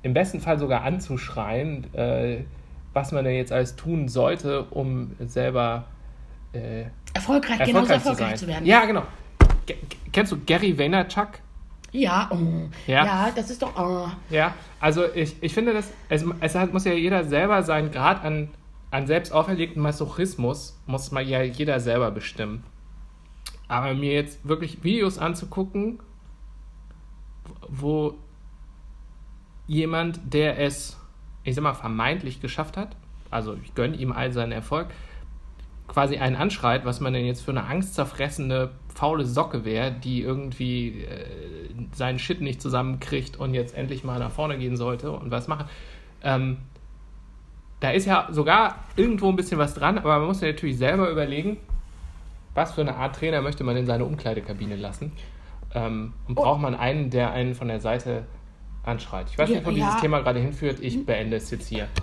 [0.03, 2.45] im besten Fall sogar anzuschreien, äh,
[2.93, 5.87] was man denn jetzt alles tun sollte, um selber
[6.53, 6.85] äh,
[7.15, 8.67] erfolgreich, erfolgreich, erfolgreich zu, zu, werden.
[8.67, 9.03] Ja, genau.
[10.13, 11.29] Kennst du Gary Vaynerchuk?
[11.91, 12.69] Ja, oh.
[12.87, 13.31] ja, ja.
[13.35, 13.75] das ist doch.
[13.77, 14.09] Oh.
[14.29, 18.25] Ja, also ich, ich finde, dass es, es hat, muss ja jeder selber seinen Grad
[18.25, 18.51] an
[18.91, 22.65] an selbst auferlegten Masochismus muss mal ja jeder selber bestimmen.
[23.69, 26.01] Aber mir jetzt wirklich Videos anzugucken,
[27.69, 28.15] wo
[29.67, 30.99] jemand, der es,
[31.45, 32.97] ich sag mal, vermeintlich geschafft hat,
[33.31, 34.89] also ich gönne ihm all seinen Erfolg,
[35.87, 41.05] quasi einen anschreit, was man denn jetzt für eine angstzerfressene, faule Socke wäre, die irgendwie
[41.05, 41.25] äh,
[41.93, 45.67] seinen Shit nicht zusammenkriegt und jetzt endlich mal nach vorne gehen sollte und was machen.
[46.25, 46.57] Ähm,
[47.79, 51.11] da ist ja sogar irgendwo ein bisschen was dran, aber man muss ja natürlich selber
[51.11, 51.59] überlegen,
[52.55, 55.13] was für eine Art Trainer möchte man in seine Umkleidekabine lassen.
[55.75, 56.43] Ähm, und oh.
[56.43, 58.27] braucht man einen, der einen von der Seite
[58.83, 59.29] anschreit.
[59.31, 59.77] Ich weiß nicht, wo ja.
[59.77, 60.81] dieses Thema gerade hinführt.
[60.81, 61.87] Ich beende es jetzt hier.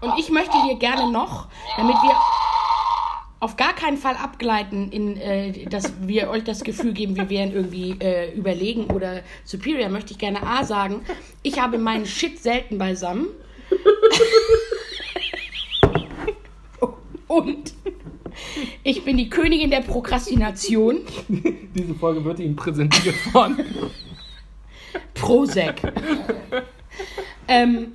[0.00, 2.14] Und ich möchte hier gerne noch, damit wir
[3.40, 7.52] auf gar keinen Fall abgleiten, in, äh, dass wir euch das Gefühl geben, wir wären
[7.52, 11.02] irgendwie äh, überlegen oder superior, möchte ich gerne A sagen.
[11.42, 13.28] Ich habe meinen Shit selten beisammen.
[17.28, 17.74] Und
[18.82, 21.02] ich bin die Königin der Prokrastination.
[21.28, 23.56] Diese Folge wird Ihnen präsentiert von
[25.14, 25.80] Prosec.
[27.46, 27.92] ähm,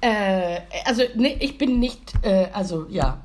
[0.00, 3.24] äh, also ne, ich bin nicht, äh, also ja.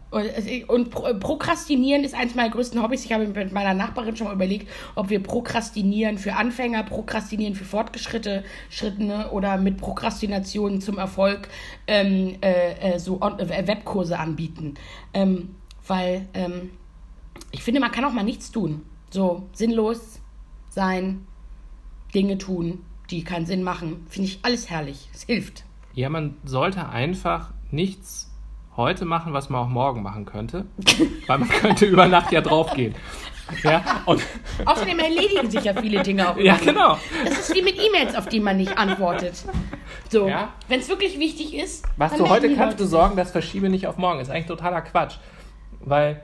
[0.68, 3.06] Und Pro Prokrastinieren ist eines meiner größten Hobbys.
[3.06, 7.66] Ich habe mit meiner Nachbarin schon mal überlegt, ob wir Prokrastinieren für Anfänger, Prokrastinieren für
[7.66, 11.48] Fortgeschrittene Schrittene oder mit Prokrastination zum Erfolg
[11.88, 14.76] ähm, äh, äh so äh, Webkurse anbieten.
[15.14, 15.56] Ähm,
[15.88, 16.72] weil ähm,
[17.52, 18.84] ich finde, man kann auch mal nichts tun.
[19.10, 20.20] So sinnlos
[20.70, 21.28] sein,
[22.14, 24.06] Dinge tun, die keinen Sinn machen.
[24.10, 25.10] Finde ich alles herrlich.
[25.14, 25.66] Es hilft.
[25.94, 28.32] Ja, man sollte einfach nichts
[28.76, 30.66] heute machen, was man auch morgen machen könnte,
[31.28, 32.96] weil man könnte über Nacht ja draufgehen.
[33.62, 34.22] Ja, und
[34.66, 36.38] Außerdem erledigen sich ja viele Dinge auch.
[36.38, 36.98] Ja, genau.
[37.26, 39.44] Das ist wie mit E-Mails, auf die man nicht antwortet.
[40.10, 40.50] So, ja.
[40.70, 41.86] wenn es wirklich wichtig ist.
[41.98, 44.20] Was du heute kannst du sorgen, das verschiebe nicht auf morgen.
[44.20, 45.18] Ist eigentlich totaler Quatsch.
[45.82, 46.22] Weil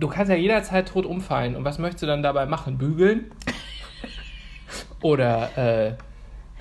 [0.00, 1.54] du kannst ja jederzeit tot umfallen.
[1.54, 2.78] Und was möchtest du dann dabei machen?
[2.78, 3.32] Bügeln?
[5.02, 5.96] Oder, äh,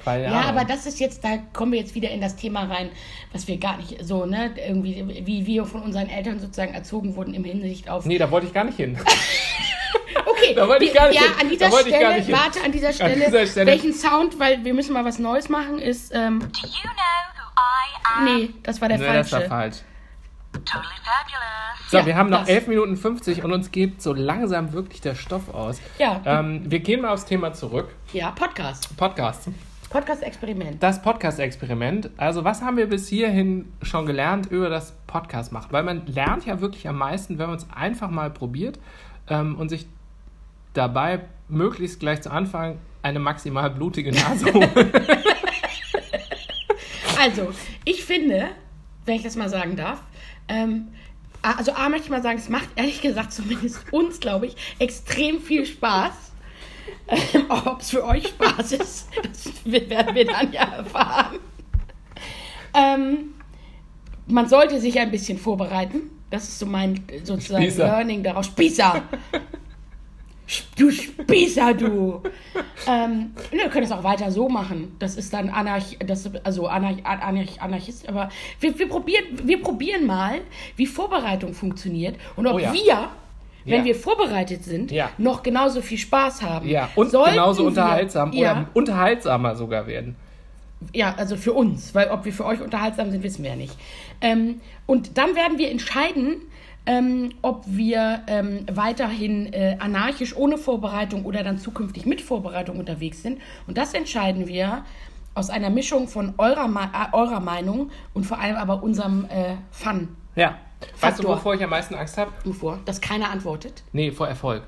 [0.03, 2.64] weil, ja, ja, aber das ist jetzt, da kommen wir jetzt wieder in das Thema
[2.64, 2.89] rein,
[3.34, 7.34] was wir gar nicht so, ne, irgendwie, wie wir von unseren Eltern sozusagen erzogen wurden
[7.34, 8.05] im Hinsicht auf.
[8.05, 8.97] Nee, da wollte ich gar nicht hin.
[10.26, 11.39] okay, da wollte ich gar nicht ja, hin.
[11.39, 14.93] an dieser Stelle, warte, an dieser Stelle, an dieser Stelle, welchen Sound, weil wir müssen
[14.93, 17.01] mal was Neues machen, ist, ähm, Do you know
[17.36, 18.26] who I am?
[18.26, 19.32] Nee, das war der nee, falsche.
[19.32, 19.78] Das war falsch.
[20.54, 21.89] Totally fabulous.
[21.89, 22.49] So, ja, wir haben noch das.
[22.49, 25.82] 11 Minuten 50 und uns geht so langsam wirklich der Stoff aus.
[25.97, 26.22] Ja.
[26.26, 27.89] Ähm, wir gehen mal aufs Thema zurück.
[28.14, 28.95] Ja, Podcast.
[28.97, 29.49] Podcast.
[29.89, 30.82] Podcast-Experiment.
[30.82, 32.12] Das Podcast-Experiment.
[32.16, 35.68] Also, was haben wir bis hierhin schon gelernt über das Podcast machen?
[35.72, 38.80] Weil man lernt ja wirklich am meisten, wenn man es einfach mal probiert
[39.30, 39.88] ähm, und sich
[40.74, 44.70] dabei möglichst gleich zu Anfang eine maximal blutige Nase holt.
[47.20, 47.52] also,
[47.84, 48.47] ich finde,
[49.06, 50.02] wenn ich das mal sagen darf,
[50.48, 50.89] ähm,
[51.42, 55.42] also A möchte ich mal sagen, es macht ehrlich gesagt zumindest uns, glaube ich, extrem
[55.42, 56.14] viel Spaß.
[57.08, 61.39] Ähm, Ob es für euch Spaß ist, das werden wir dann ja erfahren.
[62.74, 63.34] Ähm,
[64.28, 66.10] man sollte sich ein bisschen vorbereiten.
[66.30, 67.86] Das ist so mein sozusagen Spießer.
[67.86, 68.46] Learning daraus.
[68.46, 69.04] Spießer!
[70.78, 72.22] Du Spießer, du!
[72.88, 74.95] ähm, wir können es auch weiter so machen.
[74.99, 78.30] Das ist dann Anarch, das, also Anarch, Anarch, Anarchist, aber
[78.60, 80.41] wir, wir, probieren, wir probieren mal,
[80.76, 82.74] wie Vorbereitung funktioniert und ob oh ja.
[82.74, 83.10] wir,
[83.66, 83.86] wenn ja.
[83.86, 85.10] wir vorbereitet sind, ja.
[85.18, 86.68] noch genauso viel Spaß haben.
[86.68, 90.16] Ja, und Sollten genauso unterhaltsam wir, oder unterhaltsamer sogar werden.
[90.93, 93.78] Ja, also für uns, weil ob wir für euch unterhaltsam sind, wissen wir ja nicht.
[94.20, 96.41] Ähm, und dann werden wir entscheiden,
[96.86, 103.22] ähm, ob wir ähm, weiterhin äh, anarchisch ohne Vorbereitung oder dann zukünftig mit Vorbereitung unterwegs
[103.22, 103.40] sind.
[103.68, 104.84] Und das entscheiden wir
[105.34, 110.16] aus einer Mischung von eurer, äh, eurer Meinung und vor allem aber unserem äh, Fun.
[110.36, 110.58] Ja.
[110.96, 111.02] Faktor.
[111.02, 112.32] Weißt du, wovor ich am meisten Angst habe?
[112.44, 112.80] Wovor?
[112.86, 113.84] Dass keiner antwortet?
[113.94, 114.64] Nee, vor Erfolg.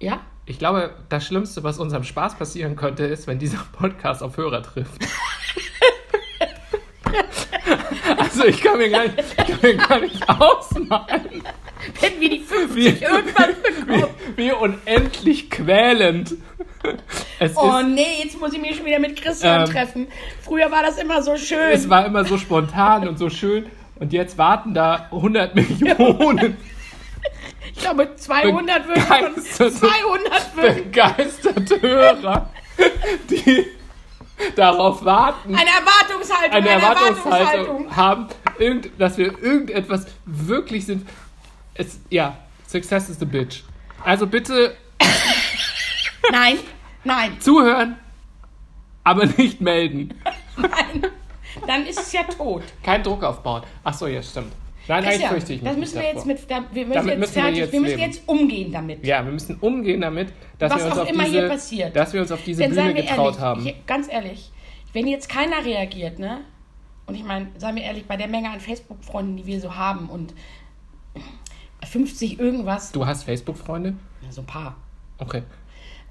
[0.00, 0.20] Ja?
[0.46, 4.62] Ich glaube, das Schlimmste, was unserem Spaß passieren könnte, ist, wenn dieser Podcast auf Hörer
[4.62, 5.02] trifft.
[8.18, 11.42] also ich kann mir gar nicht, ich kann mir gar nicht ausmalen.
[12.00, 14.14] Wenn wir die 50 wie, irgendwann bekommen.
[14.36, 16.34] Wie, wie unendlich quälend.
[17.38, 20.06] Es oh ist, nee, jetzt muss ich mich schon wieder mit Christian ähm, treffen.
[20.42, 21.72] Früher war das immer so schön.
[21.72, 23.66] Es war immer so spontan und so schön.
[23.96, 26.56] Und jetzt warten da 100 Millionen.
[27.72, 30.90] Ich glaube, 200 würden von 200 würden.
[30.92, 32.50] Begeisterte Hörer,
[33.30, 33.66] die
[34.56, 35.54] darauf warten.
[35.54, 36.52] Eine Erwartungshaltung.
[36.52, 38.28] Eine, eine Erwartungshaltung, haben,
[38.58, 41.08] irgend, dass wir irgendetwas wirklich sind.
[41.74, 43.62] Es, ja, Success is the bitch.
[44.04, 44.76] Also bitte.
[46.30, 46.58] Nein,
[47.04, 47.40] nein.
[47.40, 47.98] Zuhören,
[49.02, 50.14] aber nicht melden.
[50.56, 51.06] Nein,
[51.66, 52.62] dann ist es ja tot.
[52.82, 53.62] Kein Druck aufbauen.
[53.82, 54.52] Ach so, ja, stimmt.
[54.86, 57.32] Nein, eigentlich fürchte ich mich Das müssen wir jetzt mit, da, wir müssen damit jetzt
[57.32, 58.12] fertig, wir, jetzt wir müssen leben.
[58.12, 59.06] jetzt umgehen damit.
[59.06, 61.96] Ja, wir müssen umgehen damit, dass Was wir uns auf immer diese, hier passiert.
[61.96, 63.66] dass wir uns auf diese Denn Bühne getraut ehrlich, haben.
[63.66, 64.50] Ich, ganz ehrlich,
[64.92, 66.40] wenn jetzt keiner reagiert, ne?
[67.06, 70.08] Und ich meine, seien wir ehrlich, bei der Menge an Facebook-Freunden, die wir so haben
[70.08, 70.34] und
[71.84, 72.92] 50 irgendwas.
[72.92, 73.94] Du hast Facebook-Freunde?
[74.22, 74.76] Ja, so ein paar.
[75.18, 75.42] Okay.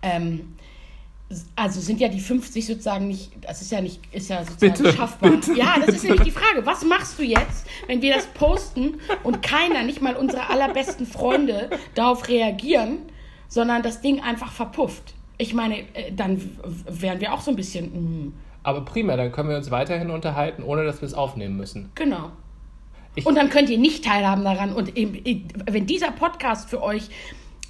[0.02, 0.56] Ähm,
[1.56, 4.98] also sind ja die 50 sozusagen nicht, das ist ja nicht, ist ja sozusagen bitte,
[4.98, 5.32] schaffbar.
[5.32, 5.98] Bitte, ja, das bitte.
[5.98, 6.66] ist nämlich die Frage.
[6.66, 11.70] Was machst du jetzt, wenn wir das posten und keiner, nicht mal unsere allerbesten Freunde,
[11.96, 13.00] darauf reagieren,
[13.48, 15.14] sondern das Ding einfach verpufft?
[15.38, 16.42] Ich meine, äh, dann
[16.88, 17.86] wären wir auch so ein bisschen.
[18.26, 18.34] Mm.
[18.64, 21.92] Aber prima, dann können wir uns weiterhin unterhalten, ohne dass wir es aufnehmen müssen.
[21.96, 22.32] Genau.
[23.16, 24.74] Ich und dann könnt ihr nicht teilhaben daran.
[24.74, 27.10] Und wenn dieser Podcast für euch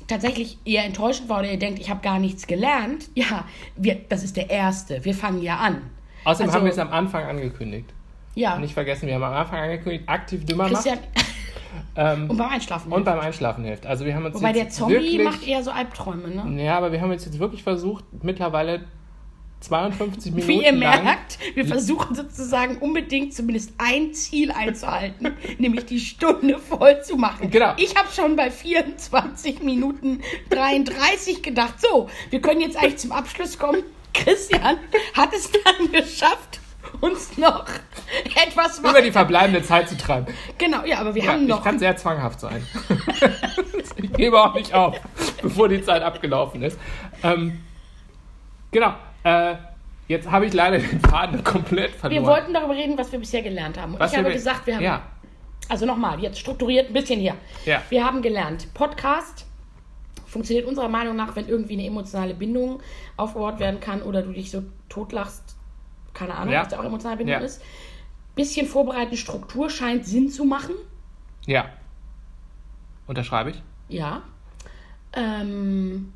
[0.07, 3.45] tatsächlich eher enttäuschend war oder ihr denkt, ich habe gar nichts gelernt, ja,
[3.75, 5.03] wir, das ist der erste.
[5.05, 5.81] Wir fangen ja an.
[6.23, 7.93] Außerdem also, haben wir es am Anfang angekündigt.
[8.35, 8.57] Ja.
[8.57, 10.97] Nicht vergessen, wir haben am Anfang angekündigt, aktiv dümmer Christian,
[11.95, 12.97] ähm, und beim Einschlafen hilft.
[12.97, 13.85] Und beim Einschlafen hilft.
[13.85, 16.63] Also wir haben uns Wobei der Zombie wirklich, macht eher so Albträume, ne?
[16.63, 18.85] Ja, aber wir haben uns jetzt wirklich versucht, mittlerweile
[19.63, 20.47] 52 Minuten.
[20.47, 27.01] Wie ihr merkt, wir versuchen sozusagen unbedingt zumindest ein Ziel einzuhalten, nämlich die Stunde voll
[27.03, 27.49] zu machen.
[27.49, 27.73] Genau.
[27.77, 33.57] Ich habe schon bei 24 Minuten 33 gedacht, so, wir können jetzt eigentlich zum Abschluss
[33.57, 33.83] kommen.
[34.13, 34.77] Christian
[35.13, 36.59] hat es dann geschafft,
[37.01, 37.65] uns noch
[38.45, 40.27] etwas über die verbleibende Zeit zu treiben.
[40.57, 41.59] Genau, ja, aber wir ja, haben noch.
[41.59, 42.65] Ich kann sehr zwanghaft sein.
[43.97, 44.99] ich gebe auch nicht auf,
[45.41, 46.77] bevor die Zeit abgelaufen ist.
[47.23, 47.61] Ähm,
[48.71, 48.93] genau.
[49.23, 49.55] Äh,
[50.07, 52.23] jetzt habe ich leider den Faden komplett verloren.
[52.23, 53.93] Wir wollten darüber reden, was wir bisher gelernt haben.
[53.93, 54.83] Und was ich habe gesagt, wir haben.
[54.83, 55.03] Ja.
[55.69, 57.35] Also nochmal, jetzt strukturiert ein bisschen hier.
[57.65, 57.81] Ja.
[57.89, 59.45] Wir haben gelernt, Podcast
[60.33, 62.81] funktioniert unserer Meinung nach, wenn irgendwie eine emotionale Bindung
[63.15, 65.55] aufgebaut werden kann oder du dich so totlachst,
[66.13, 66.61] keine Ahnung, ja.
[66.61, 67.45] was da auch emotionale Bindung ja.
[67.45, 67.61] ist.
[68.35, 70.73] Bisschen vorbereitende Struktur scheint Sinn zu machen.
[71.45, 71.69] Ja.
[73.05, 73.61] Unterschreibe ich?
[73.89, 74.23] Ja.
[75.13, 76.13] Ähm,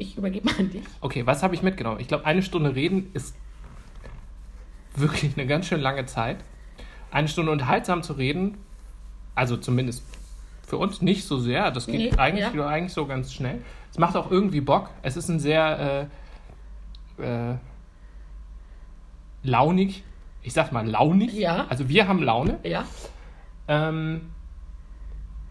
[0.00, 0.82] ich übergebe mal an dich.
[1.00, 2.00] Okay, was habe ich mitgenommen?
[2.00, 3.36] Ich glaube, eine Stunde reden ist
[4.96, 6.38] wirklich eine ganz schön lange Zeit.
[7.10, 8.58] Eine Stunde unterhaltsam zu reden,
[9.34, 10.02] also zumindest
[10.66, 11.70] für uns nicht so sehr.
[11.70, 12.66] Das geht nee, eigentlich, ja.
[12.66, 13.60] eigentlich so ganz schnell.
[13.90, 14.90] Es macht auch irgendwie Bock.
[15.02, 16.08] Es ist ein sehr
[17.18, 17.56] äh, äh,
[19.42, 20.04] launig,
[20.42, 21.32] ich sag mal launig.
[21.34, 21.66] Ja.
[21.68, 22.58] Also wir haben Laune.
[22.62, 22.84] Ja.
[23.68, 24.30] Ähm,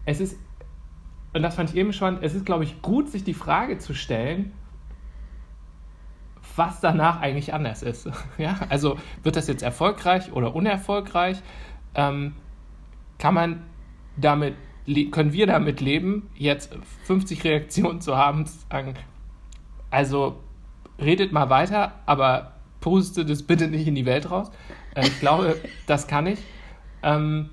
[0.06, 0.36] es ist
[1.32, 3.94] und das fand ich eben spannend, es ist, glaube ich, gut, sich die Frage zu
[3.94, 4.52] stellen,
[6.56, 8.08] was danach eigentlich anders ist.
[8.38, 11.38] ja, also wird das jetzt erfolgreich oder unerfolgreich?
[11.94, 12.34] Ähm,
[13.18, 13.62] kann man
[14.16, 14.54] damit,
[15.10, 18.94] können wir damit leben, jetzt 50 Reaktionen zu haben, zu sagen,
[19.90, 20.40] also
[20.98, 24.50] redet mal weiter, aber postet es bitte nicht in die Welt raus.
[24.94, 25.56] Äh, ich glaube,
[25.86, 26.40] das kann ich.
[27.02, 27.50] Ähm,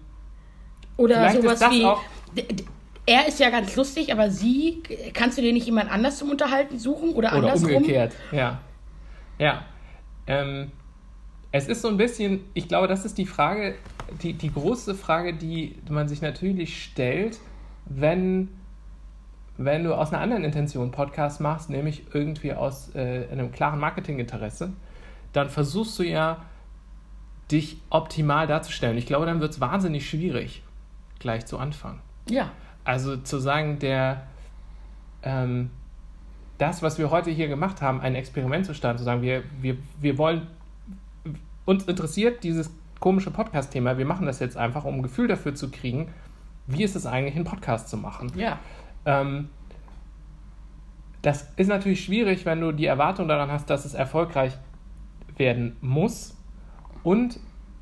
[0.97, 2.01] oder sowas wie, auch,
[3.07, 4.83] er ist ja ganz lustig, aber sie,
[5.13, 7.77] kannst du dir nicht jemand anders zum Unterhalten suchen oder, oder andersrum?
[7.77, 8.59] Umgekehrt, ja.
[9.39, 9.65] Ja.
[10.27, 10.71] Ähm,
[11.53, 13.75] es ist so ein bisschen, ich glaube, das ist die Frage,
[14.21, 17.39] die, die große Frage, die man sich natürlich stellt,
[17.85, 18.49] wenn,
[19.55, 24.73] wenn du aus einer anderen Intention Podcast machst, nämlich irgendwie aus äh, einem klaren Marketinginteresse,
[25.31, 26.45] dann versuchst du ja,
[27.49, 28.97] dich optimal darzustellen.
[28.97, 30.63] Ich glaube, dann wird es wahnsinnig schwierig,
[31.19, 32.01] gleich zu Anfang.
[32.29, 32.51] Ja.
[32.87, 34.23] Also zu sagen, der
[35.21, 35.71] ähm,
[36.57, 39.77] das, was wir heute hier gemacht haben, ein Experiment zu starten, zu sagen, wir, wir,
[39.99, 40.47] wir wollen,
[41.65, 42.71] uns interessiert dieses
[43.01, 46.07] komische Podcast-Thema, wir machen das jetzt einfach, um ein Gefühl dafür zu kriegen,
[46.65, 48.31] wie ist es eigentlich, einen Podcast zu machen.
[48.37, 48.57] Ja.
[49.05, 49.49] Ähm,
[51.23, 54.53] das ist natürlich schwierig, wenn du die Erwartung daran hast, dass es erfolgreich
[55.35, 56.37] werden muss
[57.03, 57.37] und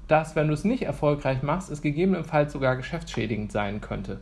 [0.08, 4.20] dass, wenn du es nicht erfolgreich machst, es gegebenenfalls sogar geschäftsschädigend sein könnte.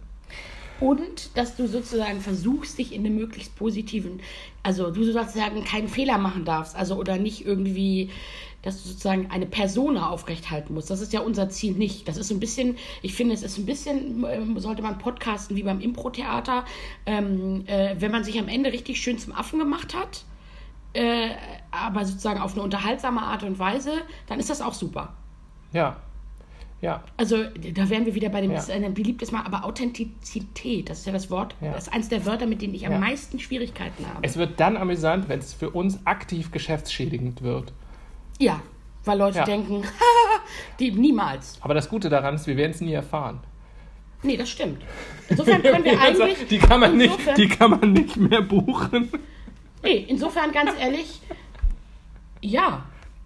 [0.79, 4.19] Und dass du sozusagen versuchst, dich in einem möglichst positiven,
[4.63, 8.09] also du sozusagen keinen Fehler machen darfst, also oder nicht irgendwie,
[8.63, 10.89] dass du sozusagen eine Persona aufrechthalten musst.
[10.89, 12.07] Das ist ja unser Ziel nicht.
[12.07, 15.63] Das ist ein bisschen, ich finde, es ist ein bisschen, ähm, sollte man podcasten wie
[15.63, 16.65] beim Impro-Theater,
[17.05, 20.23] ähm, äh, wenn man sich am Ende richtig schön zum Affen gemacht hat,
[20.93, 21.29] äh,
[21.71, 23.91] aber sozusagen auf eine unterhaltsame Art und Weise,
[24.27, 25.13] dann ist das auch super.
[25.71, 25.97] Ja.
[26.83, 27.01] Ja.
[27.15, 28.61] Also da wären wir wieder bei dem ja.
[28.69, 31.71] ein beliebtes Mal, aber Authentizität, das ist ja das Wort, ja.
[31.71, 34.19] das ist eins der Wörter, mit denen ich am meisten Schwierigkeiten habe.
[34.21, 37.71] Es wird dann amüsant, wenn es für uns aktiv geschäftsschädigend wird.
[38.37, 38.59] Ja,
[39.05, 39.83] weil Leute denken,
[40.81, 41.57] die niemals.
[41.61, 43.39] Aber das Gute daran ist, wir werden es nie erfahren.
[44.21, 44.81] Nee, das stimmt.
[45.29, 46.47] Insofern können wir eigentlich.
[46.49, 49.09] Die kann man, nicht, die kann man nicht mehr buchen.
[49.83, 51.21] Nee, insofern ganz ehrlich,
[52.41, 52.83] ja,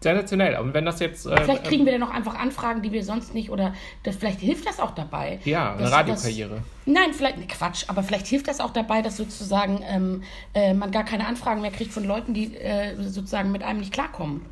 [0.08, 0.60] Sensationell.
[0.60, 1.26] Und wenn das jetzt.
[1.26, 4.40] Äh, vielleicht kriegen wir dann noch einfach Anfragen, die wir sonst nicht, oder das, vielleicht
[4.40, 5.40] hilft das auch dabei.
[5.46, 6.62] Ja, eine Radiokarriere.
[6.86, 10.92] Nein, vielleicht, ne, Quatsch, aber vielleicht hilft das auch dabei, dass sozusagen ähm, äh, man
[10.92, 14.46] gar keine Anfragen mehr kriegt von Leuten, die äh, sozusagen mit einem nicht klarkommen.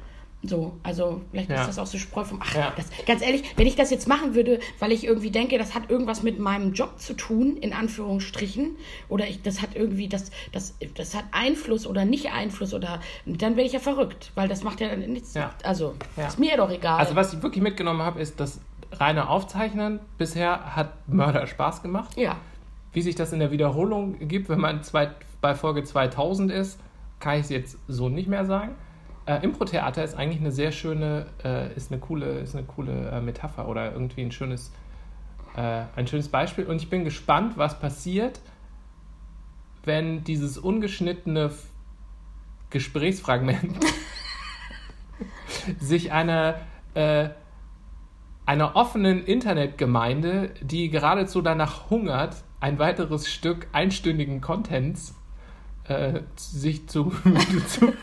[0.48, 1.62] So, also vielleicht ja.
[1.62, 2.40] ist das auch so Spreu vom.
[2.42, 2.74] Ach, ja.
[2.76, 5.90] das, ganz ehrlich, wenn ich das jetzt machen würde, weil ich irgendwie denke, das hat
[5.90, 8.76] irgendwas mit meinem Job zu tun, in Anführungsstrichen,
[9.10, 13.56] oder ich, das hat irgendwie, das, das, das hat Einfluss oder nicht Einfluss, oder dann
[13.56, 15.34] werde ich ja verrückt, weil das macht ja dann nichts.
[15.34, 15.54] Ja.
[15.64, 17.00] Also, ist mir doch egal.
[17.00, 18.60] Also, was ich wirklich mitgenommen habe, ist, das
[18.92, 22.18] reine Aufzeichnen bisher hat Mörder Spaß gemacht.
[22.18, 22.38] Ja.
[22.94, 26.80] Wie sich das in der Wiederholung gibt, wenn man zwei, bei Folge 2000 ist,
[27.20, 28.76] kann ich es jetzt so nicht mehr sagen.
[29.26, 33.22] Äh, Impro-Theater ist eigentlich eine sehr schöne, äh, ist eine coole, ist eine coole äh,
[33.22, 34.72] Metapher oder irgendwie ein schönes,
[35.56, 36.66] äh, ein schönes Beispiel.
[36.66, 38.40] Und ich bin gespannt, was passiert,
[39.84, 41.52] wenn dieses ungeschnittene
[42.70, 43.80] Gesprächsfragment
[45.80, 46.60] sich einer,
[46.94, 47.30] äh,
[48.46, 55.16] einer offenen Internetgemeinde, die geradezu danach hungert, ein weiteres Stück einstündigen Contents
[55.88, 57.12] äh, sich zu,
[57.68, 57.94] zu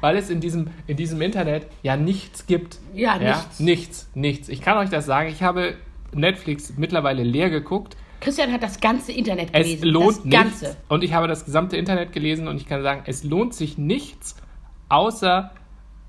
[0.00, 2.78] weil es in diesem, in diesem Internet ja nichts gibt.
[2.94, 3.60] Ja, ja, nichts.
[3.60, 4.48] Nichts, nichts.
[4.48, 5.74] Ich kann euch das sagen, ich habe
[6.12, 7.96] Netflix mittlerweile leer geguckt.
[8.20, 9.78] Christian hat das ganze Internet gelesen.
[9.78, 10.60] Es lohnt das nichts.
[10.60, 10.76] Ganze.
[10.88, 14.36] Und ich habe das gesamte Internet gelesen und ich kann sagen, es lohnt sich nichts
[14.88, 15.52] außer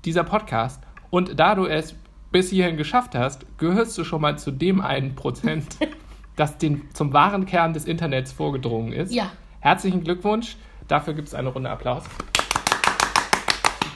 [0.04, 0.82] dieser Podcast.
[1.10, 1.94] Und da du es
[2.32, 5.76] bis hierhin geschafft hast, gehörst du schon mal zu dem einen Prozent,
[6.36, 9.14] das den, zum wahren Kern des Internets vorgedrungen ist.
[9.14, 9.30] Ja.
[9.60, 10.56] Herzlichen Glückwunsch.
[10.88, 12.04] Dafür gibt es eine Runde Applaus.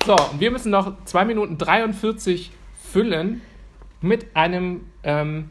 [0.07, 3.43] So, und wir müssen noch 2 Minuten 43 füllen
[4.01, 5.51] mit einem ähm,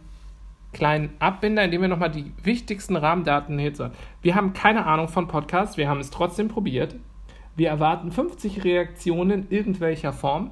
[0.72, 3.94] kleinen Abbinder, in dem wir nochmal die wichtigsten Rahmendaten sagen.
[4.22, 6.96] Wir haben keine Ahnung von Podcasts, wir haben es trotzdem probiert.
[7.56, 10.52] Wir erwarten 50 Reaktionen irgendwelcher Form.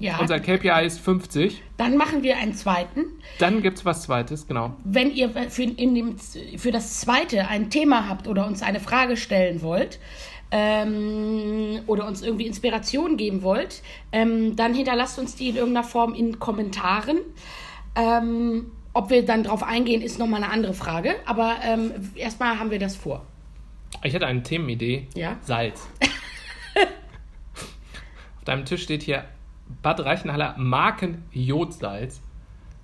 [0.00, 0.18] Ja.
[0.18, 1.62] Unser KPI ist 50.
[1.76, 3.04] Dann machen wir einen zweiten.
[3.38, 4.74] Dann gibt es was Zweites, genau.
[4.82, 9.60] Wenn ihr für, dem, für das Zweite ein Thema habt oder uns eine Frage stellen
[9.60, 9.98] wollt,
[10.50, 16.14] ähm, oder uns irgendwie Inspiration geben wollt, ähm, dann hinterlasst uns die in irgendeiner Form
[16.14, 17.18] in Kommentaren.
[17.94, 21.14] Ähm, ob wir dann drauf eingehen, ist nochmal eine andere Frage.
[21.24, 23.24] Aber ähm, erstmal haben wir das vor.
[24.02, 25.06] Ich hatte eine Themenidee.
[25.14, 25.36] Ja?
[25.42, 25.86] Salz.
[28.38, 29.24] Auf deinem Tisch steht hier
[29.82, 32.20] Bad Reichenhaller Marken Jodsalz.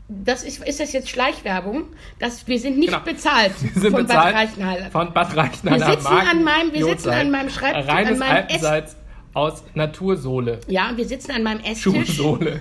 [0.09, 1.85] Das ist, ist das jetzt Schleichwerbung?
[2.21, 3.05] Das, wir sind nicht genau.
[3.05, 4.91] bezahlt wir sind von bezahlt Bad Reichenhaller.
[4.91, 5.87] Von Bad Reichenhaller.
[5.87, 7.89] Wir sitzen, an meinem, wir sitzen an meinem Schreibtisch.
[7.89, 8.97] Reines an meinem Alpensalz
[9.35, 10.61] aus Natursohle.
[10.69, 11.83] Ja, und wir sitzen an meinem Esstisch.
[11.83, 12.61] Schuhsohle.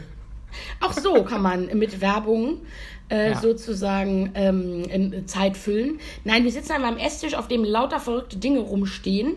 [0.82, 2.62] Auch so kann man mit Werbung
[3.10, 3.40] äh, ja.
[3.40, 6.00] sozusagen ähm, Zeit füllen.
[6.24, 9.36] Nein, wir sitzen an meinem Esstisch, auf dem lauter verrückte Dinge rumstehen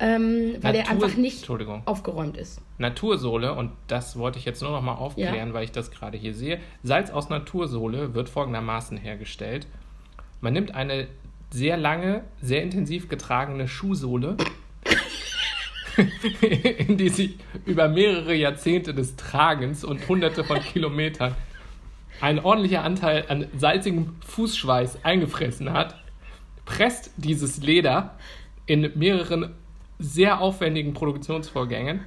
[0.00, 1.50] ähm, weil Natur, er einfach nicht
[1.86, 2.60] aufgeräumt ist.
[2.78, 5.54] Natursohle, und das wollte ich jetzt nur noch mal aufklären, ja.
[5.54, 6.60] weil ich das gerade hier sehe.
[6.82, 9.66] Salz aus Natursohle wird folgendermaßen hergestellt.
[10.40, 11.08] Man nimmt eine
[11.50, 14.36] sehr lange, sehr intensiv getragene Schuhsohle,
[16.78, 21.34] in die sich über mehrere Jahrzehnte des Tragens und hunderte von Kilometern
[22.20, 25.96] ein ordentlicher Anteil an salzigem Fußschweiß eingefressen hat,
[26.64, 28.16] presst dieses Leder
[28.66, 29.54] in mehreren
[29.98, 32.00] sehr aufwendigen Produktionsvorgängen,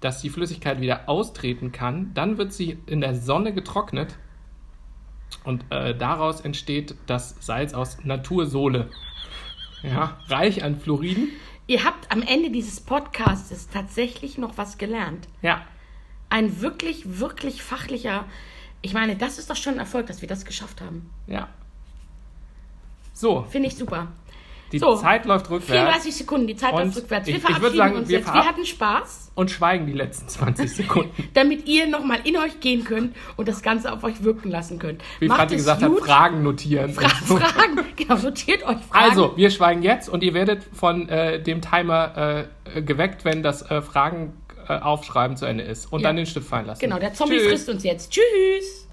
[0.00, 2.12] dass die Flüssigkeit wieder austreten kann.
[2.14, 4.16] Dann wird sie in der Sonne getrocknet
[5.44, 8.90] und äh, daraus entsteht das Salz aus Natursohle.
[9.82, 11.28] Ja, reich an Fluoriden.
[11.68, 15.28] Ihr habt am Ende dieses Podcasts tatsächlich noch was gelernt.
[15.42, 15.64] Ja.
[16.30, 18.24] Ein wirklich, wirklich fachlicher.
[18.82, 21.10] Ich meine, das ist doch schon ein Erfolg, dass wir das geschafft haben.
[21.26, 21.48] Ja.
[23.12, 23.42] So.
[23.50, 24.08] Finde ich super.
[24.72, 25.72] Die so, Zeit läuft rückwärts.
[25.72, 27.26] 34 Sekunden, die Zeit läuft rückwärts.
[27.26, 28.34] Wir ich, verabschieden ich sagen, uns wir jetzt.
[28.34, 29.32] Wir hatten Spaß.
[29.34, 31.28] Und schweigen die letzten 20 Sekunden.
[31.34, 35.02] Damit ihr nochmal in euch gehen könnt und das Ganze auf euch wirken lassen könnt.
[35.20, 36.00] Wie Franzi gesagt gut.
[36.00, 36.92] hat, Fragen notieren.
[36.92, 37.08] Fra
[37.38, 39.10] Fragen, genau, notiert euch Fragen.
[39.10, 43.62] Also, wir schweigen jetzt und ihr werdet von äh, dem Timer äh, geweckt, wenn das
[43.70, 44.34] äh, Fragen
[44.68, 45.90] äh, aufschreiben zu Ende ist.
[45.90, 46.08] Und ja.
[46.08, 46.80] dann den Stift fallen lassen.
[46.80, 47.48] Genau, der Zombie Tschüss.
[47.48, 48.10] frisst uns jetzt.
[48.10, 48.88] Tschüss.